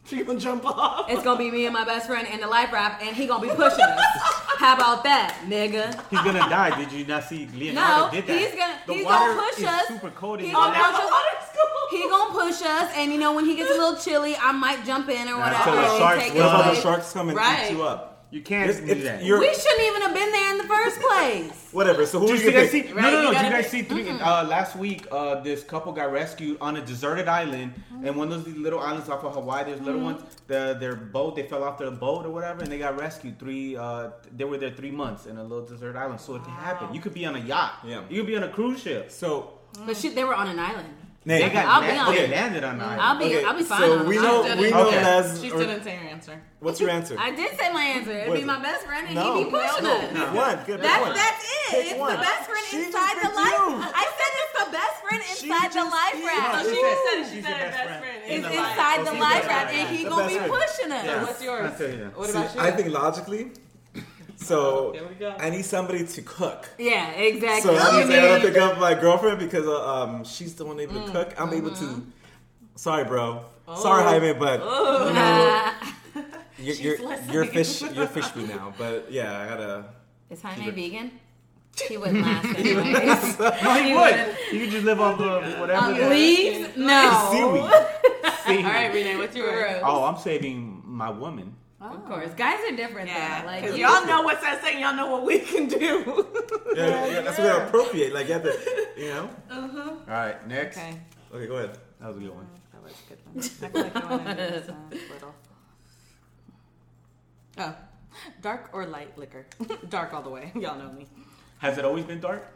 [0.05, 1.09] She gonna jump off.
[1.09, 3.41] It's gonna be me and my best friend in the life raft, and he gonna
[3.41, 4.01] be pushing us.
[4.57, 5.87] How about that, nigga?
[6.09, 6.77] he's gonna die.
[6.77, 8.37] Did you not see Leonardo No, did that?
[8.39, 9.87] he's gonna The he's water gonna push is us.
[9.87, 10.39] super cold.
[10.41, 10.83] He in gonna there.
[10.83, 11.09] push us.
[11.91, 14.83] He gonna push us, and you know when he gets a little chilly, I might
[14.85, 15.63] jump in or whatever.
[15.63, 17.71] till the sharks take What if the sharks come and Right.
[17.71, 18.12] eat you up?
[18.33, 19.23] You can't It's- do that.
[19.23, 21.69] you're- We shouldn't even have been there in the first place.
[21.71, 22.03] Whatever.
[22.07, 22.71] So who Did you you see gonna that?
[22.71, 22.87] pick?
[22.87, 23.29] See, Right, no, no, you no.
[23.29, 24.09] Did gotta you guys pick- see three?
[24.09, 27.73] Uh, last week, uh, this couple got rescued on a deserted island,
[28.03, 29.65] and one of those little islands off of Hawaii.
[29.65, 30.23] There's little ones.
[30.47, 33.37] The, their boat, they fell off their boat or whatever, and they got rescued.
[33.37, 36.19] Three, uh, they were there three months in a little desert island.
[36.19, 36.91] So it can happen.
[36.91, 37.81] You could be on a yacht.
[37.85, 38.01] Yeah.
[38.09, 39.11] You could be on a cruise ship.
[39.11, 39.53] So,
[39.85, 40.89] But shit, they were on an island.
[41.25, 42.19] Nate, They got I'll be land- honest.
[42.19, 42.83] they landed on the.
[42.83, 43.79] I'll be okay, I'll be fine.
[43.79, 45.01] So on we know we know Okay.
[45.01, 45.39] Les.
[45.39, 46.35] She or- still didn't say her answer.
[46.59, 47.15] what's your answer?
[47.17, 48.11] I did say my answer.
[48.11, 49.37] It'd be is my best friend, and No.
[49.37, 49.95] he'd be pushing No.
[49.95, 50.11] us.
[50.11, 50.57] Pick one.
[50.67, 50.81] Good.
[50.83, 51.13] That's one.
[51.15, 51.71] that's it.
[51.71, 52.11] Pick it's one.
[52.11, 53.55] the best friend She inside the life.
[53.55, 53.71] you.
[54.03, 56.51] I said it's the best friend She inside the life raft.
[56.51, 58.03] No, she she just said said she said her best best friend.
[58.03, 58.19] friend.
[58.27, 58.71] It's in the life.
[58.71, 61.27] inside the life raft, and he gonna be pushing us.
[61.27, 61.63] What's yours?
[61.71, 62.17] I'll tell you that.
[62.19, 62.59] What about you?
[62.61, 63.43] I think logically.
[64.43, 65.35] So There.
[65.39, 66.69] I need somebody to cook.
[66.77, 67.61] Yeah, exactly.
[67.61, 70.65] So that means I You gotta pick up my girlfriend because uh, um, she's the
[70.65, 71.33] one able Mm, to cook.
[71.39, 72.01] I'm able mm-hmm.
[72.01, 72.07] to.
[72.75, 73.45] Sorry, bro.
[73.75, 75.07] Sorry, Jaime, but Oh.
[75.07, 75.61] you know,
[76.15, 76.21] Uh,
[76.59, 77.81] you're, you're, you're fish.
[77.81, 78.73] You're fish food now.
[78.77, 79.85] But yeah, I gotta.
[80.29, 81.11] Is Jaime vegan?
[81.89, 83.39] He wouldn't last anyways.
[83.39, 84.37] No, he would.
[84.53, 85.87] You could just live off of whatever.
[85.87, 86.77] Um, leaves?
[86.77, 87.29] No.
[87.31, 87.71] Seaweed.
[88.45, 88.65] Seaweed.
[88.65, 89.81] All right, Renee, what's yours?
[89.83, 91.55] Oh, I'm saving my woman.
[91.83, 93.09] Of course, guys are different.
[93.09, 93.47] Yeah, though.
[93.47, 94.79] Like because you- y'all know what's that saying.
[94.81, 96.27] Y'all know what we can do.
[96.75, 98.13] Yeah, yeah, that's what I appropriate.
[98.13, 99.29] Like you have to, you know.
[99.49, 99.89] Uh-huh.
[99.89, 100.77] All right, next.
[100.77, 100.97] okay.
[101.33, 101.77] Okay, go ahead.
[101.99, 102.47] That was a good one.
[102.71, 103.37] That was a good one.
[103.37, 104.69] I feel like I want to do this
[105.09, 105.35] uh, little.
[107.57, 107.75] Oh,
[108.41, 109.45] dark or light liquor?
[109.89, 110.51] dark all the way.
[110.59, 111.07] Y'all know me.
[111.59, 112.47] Has it always been dark?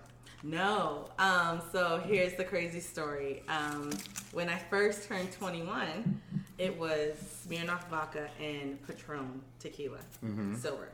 [0.44, 1.10] No.
[1.20, 3.44] Um, so here's the crazy story.
[3.48, 3.92] Um,
[4.34, 6.22] when I first turned 21,
[6.58, 7.16] it was
[7.48, 10.56] Smirnoff vodka and Patron tequila, mm-hmm.
[10.56, 10.90] silver.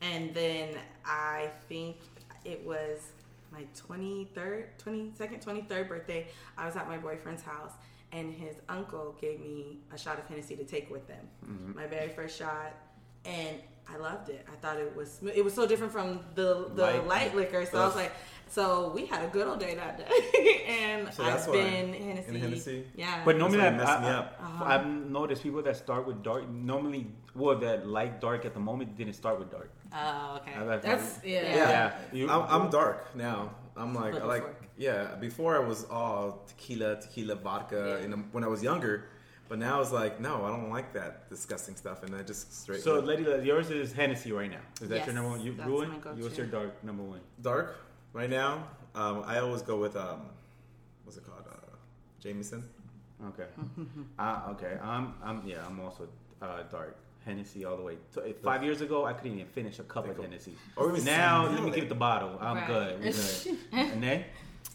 [0.00, 0.70] And then
[1.04, 1.96] I think
[2.44, 2.98] it was
[3.52, 6.26] my 23rd, 22nd, 23rd birthday.
[6.56, 7.72] I was at my boyfriend's house
[8.12, 11.28] and his uncle gave me a shot of Hennessy to take with him.
[11.46, 11.76] Mm-hmm.
[11.76, 12.74] My very first shot.
[13.24, 13.56] And
[13.88, 14.46] I loved it.
[14.50, 15.34] I thought it was smooth.
[15.36, 17.06] It was so different from the the Light.
[17.06, 17.66] light, liquor.
[17.66, 18.12] So I was like,
[18.52, 20.64] so we had a good old day that day.
[20.68, 22.28] and So I've been Hennessy.
[22.28, 22.84] In Hennessy?
[22.94, 23.22] Yeah.
[23.24, 24.38] But normally, why I, it messed me I, up.
[24.38, 24.64] Uh-huh.
[24.64, 26.48] I, have noticed people that start with dark.
[26.50, 29.70] Normally, well, that like dark at the moment didn't start with dark.
[29.94, 30.52] Oh, okay.
[30.54, 31.42] I've- I've- That's yeah.
[31.42, 31.54] Yeah.
[31.54, 31.92] yeah.
[32.12, 33.52] You, I'm, I'm dark now.
[33.74, 34.68] I'm like, I like, before?
[34.76, 35.14] yeah.
[35.14, 37.96] Before I was all tequila, tequila, vodka.
[38.00, 38.04] Yeah.
[38.04, 39.06] In the, when I was younger,
[39.48, 42.82] but now it's like, no, I don't like that disgusting stuff, and I just straight.
[42.82, 44.64] So, Lady, yours is Hennessy right now.
[44.82, 45.40] Is that Yes, your number one?
[45.40, 45.88] You that's ruin.
[45.88, 46.22] my go-to.
[46.22, 47.20] What's your dark number one?
[47.40, 47.76] dark
[48.12, 48.64] right now.
[48.94, 50.20] Um, I always go with um,
[51.04, 51.44] what's it called?
[51.50, 51.56] Uh,
[52.20, 52.64] Jameson.
[53.28, 53.46] Okay.
[54.18, 54.78] uh, okay.
[54.82, 55.14] I'm.
[55.22, 55.42] I'm.
[55.46, 55.64] Yeah.
[55.66, 56.08] I'm also
[56.40, 56.96] uh, dark.
[57.24, 57.96] Hennessy all the way.
[58.10, 60.54] So, if five years ago, I couldn't even finish a cup of Hennessy.
[60.76, 61.74] Or even now, let me it.
[61.76, 62.36] get the bottle.
[62.40, 62.66] I'm Right.
[62.66, 62.98] good.
[62.98, 63.58] We good.
[63.72, 64.24] and then,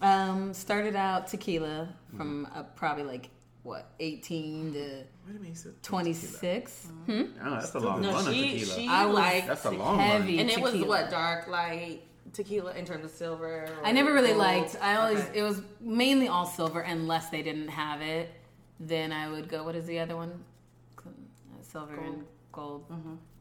[0.01, 3.29] Um, started out tequila from uh, probably like
[3.63, 6.03] what 18 to Wait a minute, you said tequila.
[6.03, 6.87] 26.
[7.05, 7.11] Hmm?
[7.43, 8.75] oh, that's a long no, run on she tequila.
[8.79, 10.39] she I was liked, That's a long heavy one.
[10.39, 10.87] and it was tequila.
[10.87, 12.01] what dark light
[12.37, 13.65] tequila in terms of silver.
[13.65, 14.39] or I never really gold?
[14.39, 14.77] liked.
[14.81, 15.39] I always Okay.
[15.39, 18.31] it was mainly all silver unless they didn't have it.
[18.79, 19.63] Then I would go.
[19.63, 20.43] What is the other one?
[21.61, 22.85] Silver and gold.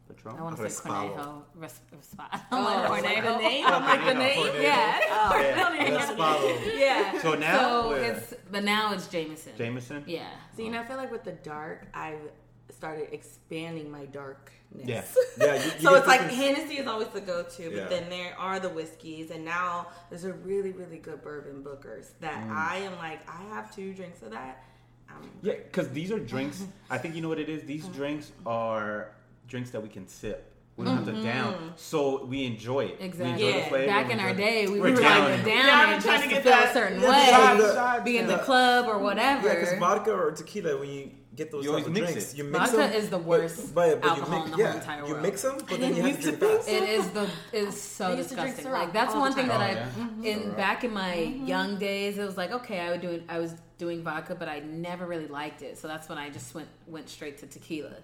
[0.09, 0.35] Patron.
[0.35, 0.41] Mm-hmm.
[0.41, 1.15] I want to say Respalo.
[1.17, 1.43] Cornejo.
[1.57, 3.23] Res- Respa- oh, I'm Oh, like like Cornejo.
[3.23, 3.67] the oh, name?
[3.67, 4.47] I'm like the name.
[4.47, 4.63] Cornejo.
[4.63, 5.01] Yeah.
[5.11, 5.95] Oh, yeah.
[6.19, 6.77] Let's.
[6.79, 7.23] Yeah.
[7.23, 7.99] So now, So what?
[8.01, 9.53] it's but now it's Jameson.
[9.59, 10.05] Jameson.
[10.07, 10.29] Yeah.
[10.57, 12.21] So you know, I feel like with the dark, I've
[12.71, 14.55] started expanding my darkness.
[14.75, 15.05] Yeah.
[15.39, 17.89] Yeah, you, you so it's like different- Hennessy is always the go-to, but Yeah.
[17.89, 22.43] then there are the whiskeys, and now there's a really, really good bourbon Booker's that
[22.47, 22.51] Mm.
[22.51, 24.65] I am like, I have two drinks of that.
[25.11, 26.65] Um, Yeah, because these are drinks.
[26.91, 27.65] I think you know what it is.
[27.65, 29.11] These drinks are
[29.47, 30.53] drinks that we can sip.
[30.79, 32.99] We don't have to down, so we enjoy it.
[33.01, 33.33] We Exactly.
[33.33, 33.69] enjoy the Yeah.
[33.69, 35.31] flavor, Back in our day, we We're were down.
[35.31, 37.11] like down Down and and just trying to to get feel that- a certain Yeah,
[37.11, 37.27] way,
[37.61, 38.37] shots, shots, be in yeah.
[38.37, 39.49] the club or whatever.
[39.49, 42.33] Yeah, because vodka or tequila, when you get those You type always of mix drinks,
[42.33, 42.39] it.
[42.39, 42.93] you mix Vodka them.
[42.93, 45.17] is the but- worst but, but alcohol you in the yeah, whole entire world.
[45.17, 46.69] You mix them, but then you didn't have to used drink fast.
[46.69, 47.23] It is the
[47.53, 48.73] it is so I used to drink disgusting.
[48.73, 49.63] Like that's one thing that time.
[49.63, 49.89] I Oh, yeah?
[50.07, 50.25] Mm-hmm.
[50.25, 51.47] in back in my mm-hmm.
[51.47, 54.61] young days it was like okay I would do I was doing vodka but I
[54.61, 57.97] never really liked it so that's when I just went went straight to tequila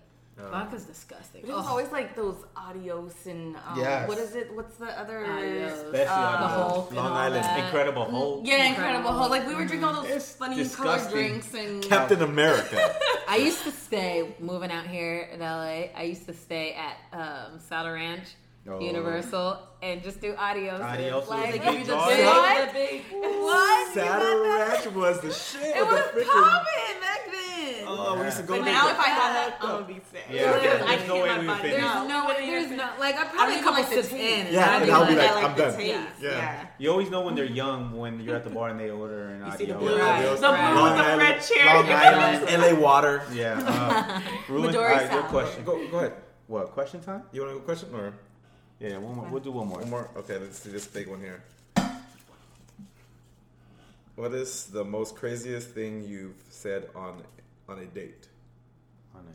[0.50, 1.42] Vodka's disgusting.
[1.42, 1.70] But it was Ugh.
[1.70, 4.08] always like those adios and um, Yes.
[4.08, 4.54] what is it?
[4.54, 5.24] What's the other?
[5.26, 5.72] Adios.
[5.72, 7.64] Especially Uh, the Hulk Long Island, that.
[7.64, 8.40] Incredible Hulk.
[8.44, 8.70] Yeah, incredible.
[8.98, 9.12] Incredible.
[9.12, 9.30] Hulk.
[9.30, 10.84] Like we were drinking all those It's funny disgusting.
[10.84, 12.94] colored drinks and Captain America.
[13.28, 15.88] I used to stay moving out here in LA.
[15.96, 18.28] I used to stay at um, Saddle Ranch,
[18.64, 18.78] Oh.
[18.78, 20.80] Universal, and just do adios.
[20.80, 23.40] Adios like, was give the you big the big What?
[23.42, 23.92] What?
[23.94, 25.76] Saddle Ranch was the shit.
[25.76, 27.11] It was the freaking- popping back then.
[27.98, 28.74] Oh, we used to go but there.
[28.74, 30.24] now if I go there, I'm gonna be sick.
[30.30, 31.76] Yeah, Because there's I no way we my would body finish.
[31.80, 32.06] There's know.
[32.08, 32.46] no way.
[32.46, 32.76] There's think?
[32.76, 34.52] no like I I probably don't a couple like the sips in.
[34.52, 35.80] Yeah, I'd and be I'll be like, like, I like I'm the done.
[35.86, 36.06] Yeah.
[36.20, 36.66] Yeah.
[36.78, 39.44] You always know when they're young when you're at the bar and they order an
[39.46, 39.90] You see the adios.
[39.92, 40.22] blue, Right.
[40.22, 41.66] the blue with the red Island- cherry.
[41.66, 41.86] Long
[42.48, 43.22] Island, LA water.
[43.32, 43.58] Yeah.
[43.64, 44.20] Uh,
[44.52, 45.64] Ruben, all right, good question.
[45.64, 46.14] Go, go ahead.
[46.46, 47.22] What question time?
[47.32, 48.14] You want to go question or
[48.80, 49.28] Yeah, one more.
[49.28, 49.78] We'll do one more.
[49.80, 50.10] one more?
[50.16, 51.42] Okay, let's see this big one here.
[54.16, 57.22] What is the most craziest thing you've said on
[57.72, 58.28] on a date?
[59.14, 59.32] On a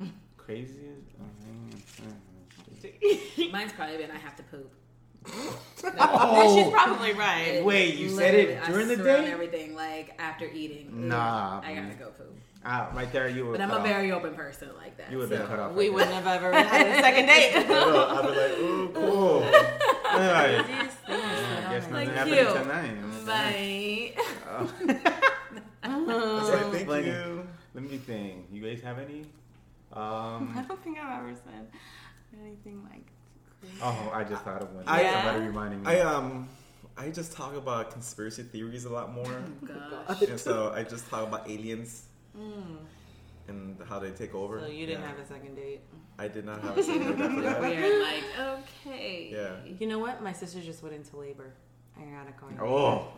[0.00, 0.10] date?
[0.38, 1.10] Craziest?
[3.52, 4.72] Mine's probably been I have to poop.
[5.84, 7.62] Yeah, she's probably right.
[7.62, 9.30] Wait, you said it during I the swear on date?
[9.32, 11.08] everything like after eating.
[11.08, 11.98] Nah, I gotta man.
[11.98, 12.34] go poop.
[12.64, 13.52] Ah, right there, you were.
[13.52, 13.84] But I'm a off.
[13.86, 15.10] very open person like that.
[15.10, 15.46] You would have so.
[15.46, 15.72] been cut off.
[15.74, 17.54] We right wouldn't have ever had a second date.
[17.56, 17.74] I'd be
[18.28, 19.40] like, ooh, cool.
[19.40, 19.78] there.
[20.10, 20.64] All right.
[20.64, 21.08] Craziest I
[21.68, 22.54] I guess nothing a happened date.
[23.26, 23.26] tonight.
[23.26, 24.14] Bye.
[25.84, 27.06] It's like, thank Funny.
[27.06, 27.46] you.
[27.74, 28.46] Let me think.
[28.52, 29.26] You guys have any?
[29.92, 31.68] I Um, don't think I've ever said
[32.42, 33.06] anything like
[33.60, 33.76] crazy.
[33.82, 34.84] oh, I just thought of one.
[34.86, 35.86] I- Somebody reminded me.
[35.92, 36.48] I um,
[36.96, 39.24] I just talk about conspiracy theories a lot more,
[40.08, 40.22] Gosh.
[40.22, 42.06] and so I just talk about aliens
[43.48, 44.60] and how they take over.
[44.60, 45.08] So you didn't Yeah.
[45.08, 45.80] have a second date.
[46.18, 47.60] I did not have a second date after that.
[47.60, 48.02] Weird.
[48.02, 49.28] Like okay.
[49.32, 49.56] Yeah.
[49.78, 50.22] You know what?
[50.22, 51.52] My sister just went into labor.
[51.96, 52.58] I gotta call you.
[52.60, 53.08] Oh,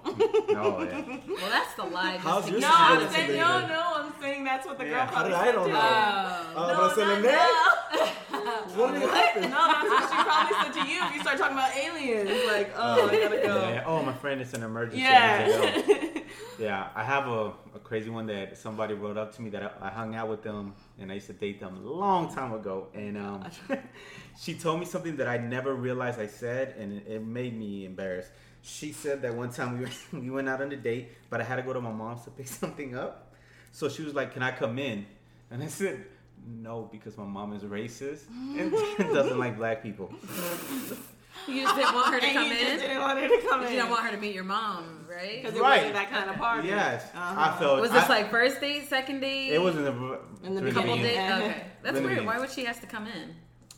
[0.53, 1.19] no, yeah.
[1.27, 2.19] Well, that's the lie.
[2.19, 3.41] How's your to No, I'm out saying Later.
[3.41, 3.83] no, no.
[3.97, 5.73] I'm saying that's what the Yeah, girl how probably did I said don't too.
[5.73, 5.81] know?
[5.83, 6.53] Oh.
[6.57, 7.33] Oh, No, but I said not in there.
[7.33, 8.13] now.
[8.77, 9.51] What happened?
[9.51, 12.31] No, that's what she probably said to you if you start talking about aliens.
[12.47, 13.69] Like, oh, I gotta go.
[13.71, 13.85] Yeah.
[13.87, 15.05] Oh, my friend, it's an emergency.
[15.07, 15.93] I need to go.
[15.95, 16.11] Yeah.
[16.59, 19.89] Yeah, I have a, a crazy one that somebody wrote up to me that I,
[19.89, 22.87] I hung out with them and I used to date them a long time ago.
[22.95, 23.45] And um,
[24.41, 27.85] she told me something that I never realized I said, and it, it made me
[27.85, 28.31] embarrassed.
[28.69, 29.91] She said that one time we, were,
[30.21, 32.31] we went out on a date, but I had to go to my mom's to
[32.31, 33.33] pick something up.
[33.73, 35.07] So she was like, Can I come in?
[35.51, 36.05] And I said,
[36.47, 38.23] No, because my mom is racist
[38.59, 38.73] and
[39.15, 40.13] doesn't like black people.
[41.47, 42.67] You just didn't want her to and come you in.
[42.67, 43.73] just didn't want her to come in.
[43.73, 45.43] You don't want her to meet your mom, right?
[45.43, 45.77] because it Right.
[45.77, 46.69] wasn't that kind of party.
[46.69, 47.35] Yes, Uh-huh.
[47.55, 49.53] I felt Was this I- like first date, second date?
[49.53, 51.15] It wasn't a, In the during couple beginning.
[51.17, 51.33] date.
[51.45, 52.27] Okay, that's weird.
[52.27, 53.37] Why would she have to come in?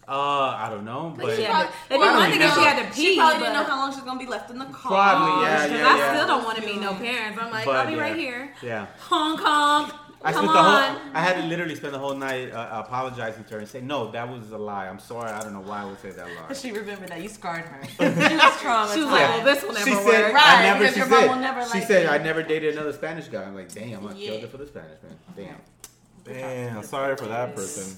[0.09, 2.39] Uh, I don't know, Like but she She had to, probably- well, I one don't
[2.39, 3.05] thing if she had to pee.
[3.15, 4.91] She probably didn't know how long she was gonna be left in the car.
[4.93, 6.15] Probably, yeah, Because yeah, I yeah.
[6.15, 7.39] still don't want to meet no parents.
[7.41, 8.01] I'm like, But, I'll be yeah.
[8.01, 8.55] right here.
[8.63, 8.87] yeah.
[9.01, 9.93] Hong Kong.
[10.25, 10.83] I Come spent the on.
[10.97, 11.01] whole.
[11.15, 14.11] I had to literally spend the whole night uh, apologizing to her and say, "No,
[14.11, 14.89] that was a lie.
[14.89, 15.31] I'm sorry.
[15.31, 17.81] I don't know why I would say that lie." She remembered that you scarred her.
[17.89, 18.95] she was traumatized.
[18.95, 20.05] She was like, well, this will never she work.
[20.07, 22.07] said, Right, "I never." She your mom said, will never "She like said.
[22.07, 24.31] I never dated another Spanish guy." I'm like, "Damn, I Yeah.
[24.31, 26.35] killed it for the Spanish man." Damn.
[26.35, 27.97] Damn, sorry for that person.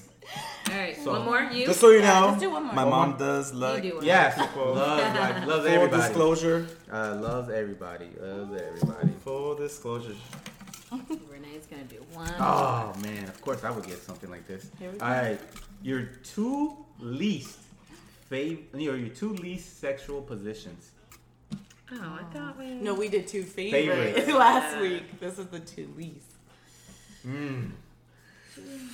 [0.69, 1.41] All right, So- one more.
[1.51, 1.65] You.
[1.65, 2.73] Just so you Yeah, know, just do one more.
[2.73, 3.19] my One mom more.
[3.19, 3.81] does love.
[3.81, 4.05] do one.
[4.05, 6.01] Yes, loves, like, loves full everybody.
[6.03, 6.67] disclosure.
[6.91, 8.09] Uh, loves everybody.
[8.19, 9.09] Loves everybody.
[9.23, 10.15] Full disclosure.
[10.91, 12.33] Renee's gonna do one.
[12.39, 14.69] Oh man, of course I would get something like this.
[14.77, 15.05] Here we go.
[15.05, 15.39] All right,
[15.81, 17.57] your two least
[18.29, 20.91] fav, your your two least sexual positions.
[21.93, 22.71] Oh, I thought we.
[22.75, 24.33] No, we did two favorites, Favorites.
[24.33, 24.81] last Yeah.
[24.81, 25.19] week.
[25.19, 26.31] This is the two least.
[27.25, 27.71] Mm.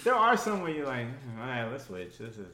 [0.04, 2.18] There are some where you're like, hmm, all right, let's switch.
[2.18, 2.48] This is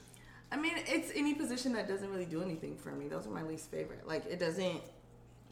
[0.52, 3.08] I mean, it's any position that doesn't really do anything for me.
[3.08, 4.08] Those are my least favorite.
[4.08, 4.82] Like, it doesn't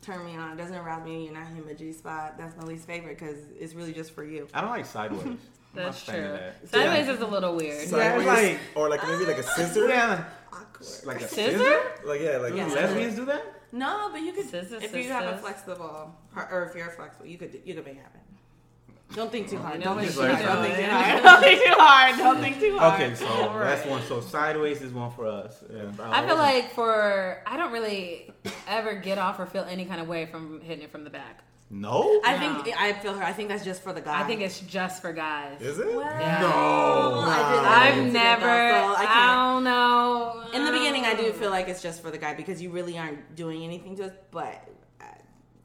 [0.03, 0.51] turn me on.
[0.51, 1.25] It doesn't arouse me.
[1.25, 2.37] You're not hitting my G spot.
[2.37, 4.47] That's my least favorite because it's really just for you.
[4.53, 5.23] I don't like sideways.
[5.25, 5.31] I'm
[5.73, 6.39] not That's a fan of true.
[6.39, 6.69] that.
[6.69, 7.87] Sideways is a little weird.
[7.87, 9.87] Sideways, like- or like maybe like a scissor.
[9.87, 10.23] Yeah,
[10.53, 10.87] Awkward.
[11.05, 11.57] like a Scissor?
[11.57, 11.81] scissor.
[12.05, 12.67] Like yeah, like Do Yeah.
[12.67, 13.43] lesbians do that?
[13.71, 17.37] No, but you could Scissor, if you have a flexible or if you're flexible, you
[17.37, 18.20] could you could make it happen.
[19.13, 19.79] Don't think too hard.
[19.79, 20.43] know Don't what think too hard.
[20.43, 21.23] Don't think too hard.
[21.23, 22.17] Don't think too hard.
[22.17, 23.01] Don't think too hard.
[23.01, 24.01] Okay, so that's one.
[24.03, 25.63] So sideways is one for us.
[25.73, 28.31] Yeah, I feel like for I don't really
[28.67, 31.43] ever get off or feel any kind of way from hitting it from the back.
[31.69, 32.21] no.
[32.23, 32.61] I No.
[32.63, 33.23] think I feel her.
[33.23, 34.21] I think that's just for the guy.
[34.21, 35.61] I think it's just for guys.
[35.61, 35.87] Is it?
[35.87, 37.29] Well, No.
[37.29, 38.45] I did- I've I did never.
[38.45, 40.43] though, so I I, don't know.
[40.53, 41.33] In the beginning, I do mm.
[41.33, 44.11] feel like it's just for the guy because you really aren't doing anything to us.
[44.31, 44.67] But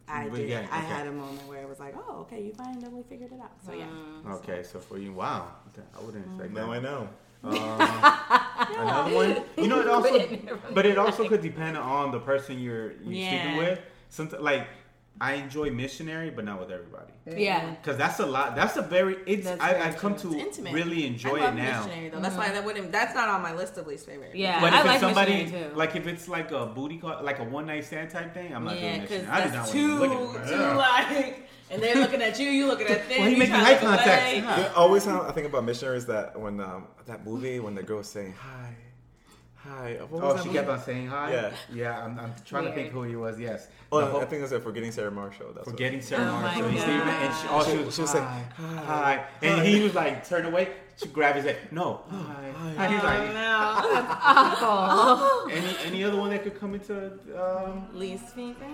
[0.09, 0.49] I, I But did.
[0.49, 3.41] yeah, I had a moment where it was like, oh, okay, you finally figured it
[3.41, 3.53] out.
[3.65, 3.87] So yeah.
[4.35, 5.49] Okay, so for you, wow,
[5.99, 6.83] I wouldn't expect Now I that.
[6.83, 7.09] know.
[7.45, 7.53] Um,
[8.81, 12.19] another one, you know, it also, Hitting it but it also could depend on the
[12.21, 13.29] person you're you're Yeah.
[13.29, 13.79] speaking with.
[14.09, 14.69] Sometimes, like
[15.21, 17.13] I enjoy missionary, but not with everybody.
[17.27, 17.71] Yeah.
[17.71, 18.55] Because that's a lot.
[18.55, 19.17] That's a very.
[19.27, 19.45] It's.
[19.47, 20.75] That's I, I come to intimate.
[20.75, 21.85] really enjoy I love it now.
[21.85, 22.21] missionary though.
[22.21, 22.93] That's why that wouldn't.
[22.93, 24.35] That's not on my list of least favorite.
[24.35, 24.61] Yeah.
[24.61, 25.77] But I if like it's somebody missionary, too.
[25.77, 28.65] like if it's like a booty call, like a one night stand type thing, I'm
[28.65, 29.33] not Yeah, doing because missionary.
[29.43, 30.77] I do that's not too, want to look at too them.
[30.77, 33.19] like, and they're looking at you, you looking at them.
[33.21, 34.35] Why you you making eye contact?
[34.37, 37.99] Yeah, always how I think about missionaries that when um, that movie when the girl
[37.99, 38.75] was saying hi,
[39.69, 39.97] hi.
[40.09, 40.59] What was Oh, that she movie?
[40.59, 41.33] kept on saying hi.
[41.33, 41.53] Yeah.
[41.73, 42.05] yeah.
[42.05, 43.39] I'm, I'm trying to think who he was.
[43.39, 43.69] Yes.
[43.93, 45.47] Oh, The I whole- think it was like Forgetting Sarah Marshall.
[45.55, 46.69] That's what- Forgetting Sarah Oh Marshall.
[46.69, 46.91] He's God.
[46.91, 49.95] and she, all she, She- was, she was hi, like, hi, hi, and he was
[49.95, 50.69] like, turn away.
[50.97, 51.59] She grabbed his head.
[51.73, 52.85] No, hi, hi.
[52.85, 53.21] And he's like,
[54.19, 55.51] Awful.
[55.51, 58.69] any any other one that could come into, um, Least favorite.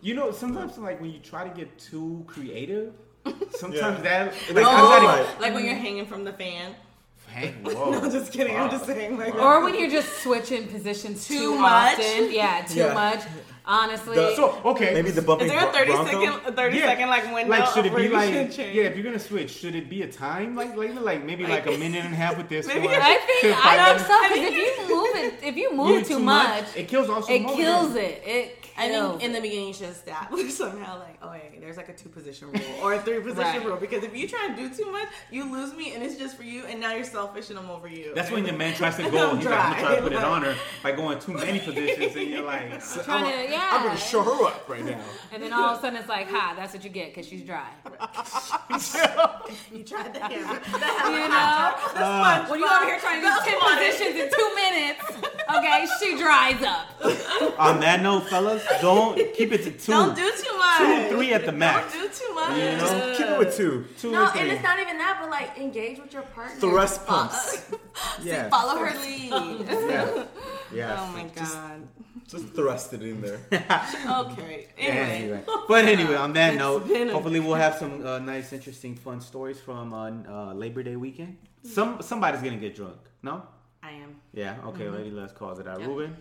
[0.00, 2.94] you know, sometimes like when you try to get too creative,
[3.50, 4.02] sometimes Yeah.
[4.02, 6.74] that Like, like, I'm I'm not not Like when you're hanging from the fan.
[7.34, 8.56] Hang, No, just kidding.
[8.56, 9.18] I'm just saying.
[9.18, 11.98] Like, Or when you're just switching positions too, Too much?
[11.98, 12.30] often.
[12.32, 12.94] Yeah, too Yeah.
[12.94, 13.20] much.
[13.66, 14.14] Honestly.
[14.14, 16.10] The- So okay, Maybe the bumping is there a bro- 30 Bronco?
[16.10, 16.84] second, a 30 Yeah.
[16.86, 17.50] second like window?
[17.50, 18.76] like should it be like should change?
[18.76, 21.66] yeah if you're gonna switch should it be a time like like like maybe like,
[21.66, 23.86] a minute and a half with this Maybe one I think to I five don't
[23.96, 24.06] minutes?
[24.06, 27.32] so because if you move it, if you move Move too, much, it kills also
[27.32, 28.22] it kills it.
[28.26, 31.76] It I kills think in the beginning you should establish somehow like, oh hey, there's
[31.76, 33.64] like a two position rule or a three position Right.
[33.64, 36.36] rule because if you try to do too much, you lose me and it's just
[36.36, 38.12] for you and now you're selfish and I'm over you.
[38.16, 39.36] That's when your man tries to I'm go.
[39.36, 42.16] He's like, I'm gonna try to put it on her by going too many positions,
[42.16, 42.68] and you're like,
[43.04, 43.68] Trying to, yeah.
[43.72, 45.00] I'm gonna show her up right now.
[45.34, 47.42] And then all of a sudden it's like, ha, that's what you get because she's
[47.42, 47.66] dry.
[49.72, 50.60] you tried the hammer.
[51.10, 51.74] You know?
[51.96, 55.02] Uh, when you over here trying to do 10 positions in two minutes,
[55.56, 57.58] okay, she dries up.
[57.58, 60.78] on that note, fellas, don't keep it to 2 Don't do too much.
[60.78, 61.92] two, three at the max.
[61.92, 62.56] Don't do too much.
[62.56, 63.14] You know?
[63.16, 63.86] Keep it with two.
[63.98, 64.42] Two No, or three.
[64.42, 66.54] and it's not even that, but like engage with your partner.
[66.60, 67.62] Thrust Follow- pumps.
[68.22, 68.48] yeah.
[68.50, 69.30] Follow her lead.
[69.68, 70.24] yeah.
[70.74, 70.96] Yeah.
[70.98, 71.88] Oh my god.
[72.26, 73.40] Just thrust it in there.
[73.52, 74.68] Okay.
[74.78, 75.10] Anyway.
[75.10, 75.44] Anyway.
[75.68, 79.92] But anyway, on that note, hopefully we'll have some uh, nice, interesting, fun stories from
[79.92, 81.36] uh, uh, Labor Day weekend.
[81.62, 82.96] Some somebody's gonna get drunk.
[83.22, 83.42] No?
[83.82, 84.16] I am.
[84.32, 84.56] Yeah.
[84.68, 85.10] Okay, lady.
[85.10, 85.80] Let's call it out.
[85.80, 85.86] Yeah.
[85.86, 86.16] Ruben.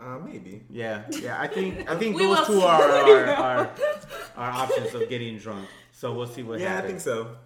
[0.00, 0.62] Uh, maybe.
[0.70, 1.02] Yeah.
[1.10, 1.40] Yeah.
[1.40, 3.12] I think I think those two are see.
[3.12, 3.70] our, our
[4.36, 5.68] our options of getting drunk.
[5.92, 6.72] So we'll see what happens.
[6.72, 7.36] Yeah, I think so.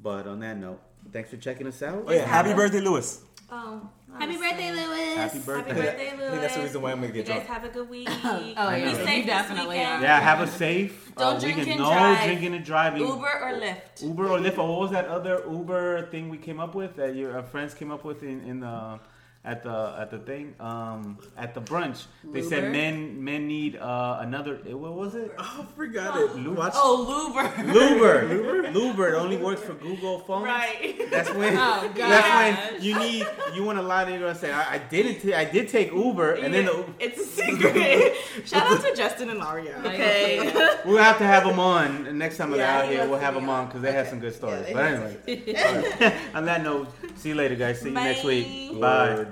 [0.00, 0.80] But on that note,
[1.12, 2.04] thanks for checking us out.
[2.06, 3.20] Oh yeah, happy birthday, Lewis.
[3.50, 3.88] Oh.
[4.18, 5.16] Happy birthday, Lewis.
[5.16, 5.74] Happy birthday.
[5.74, 6.26] Happy birthday, Lewis.
[6.26, 7.88] I think that's the reason why I'm gonna get You get guys have a good
[7.88, 8.08] week.
[8.24, 8.76] Oh, yeah.
[8.76, 10.02] You Be safe this definitely weekend.
[10.02, 10.06] are.
[10.06, 11.12] Yeah, have a safe.
[11.16, 11.80] Don't uh, drink weekend.
[11.80, 12.24] and no drive.
[12.24, 13.02] drinking and driving.
[13.02, 14.02] Uber or Lyft?
[14.02, 14.58] Uber or Lyft.
[14.58, 17.74] Or what was that other Uber thing we came up with that your uh, friends
[17.74, 18.98] came up with in, in the
[19.44, 22.04] at the at the thing um at the brunch?
[22.24, 24.60] They said men men need uh another.
[24.68, 25.32] eh, What was it?
[25.36, 26.36] Oh, I forgot it.
[26.36, 26.74] Lu- Watch.
[26.76, 27.52] Oh, Luber.
[27.74, 28.72] Luber.
[28.72, 29.08] Luber.
[29.08, 30.44] It only works for Google phones.
[30.44, 30.94] Right.
[31.10, 31.56] That's when.
[31.56, 33.26] Oh, That's when you need.
[33.54, 35.20] You want to lie to you and say, I, I didn't.
[35.20, 38.14] T- I did take Uber, and then the, it's a secret.
[38.44, 39.76] Shout out to Justin and Aria.
[39.84, 40.52] Okay.
[40.86, 43.08] we'll have to have them on the next time Yeah, they're out he here.
[43.08, 44.66] We'll have them on because they have some good stories.
[44.66, 47.80] they but have anyway, on that note, see you later, guys.
[47.80, 48.72] See you next week.
[48.74, 48.78] Bye.
[48.80, 49.14] Bye.
[49.14, 49.31] Word.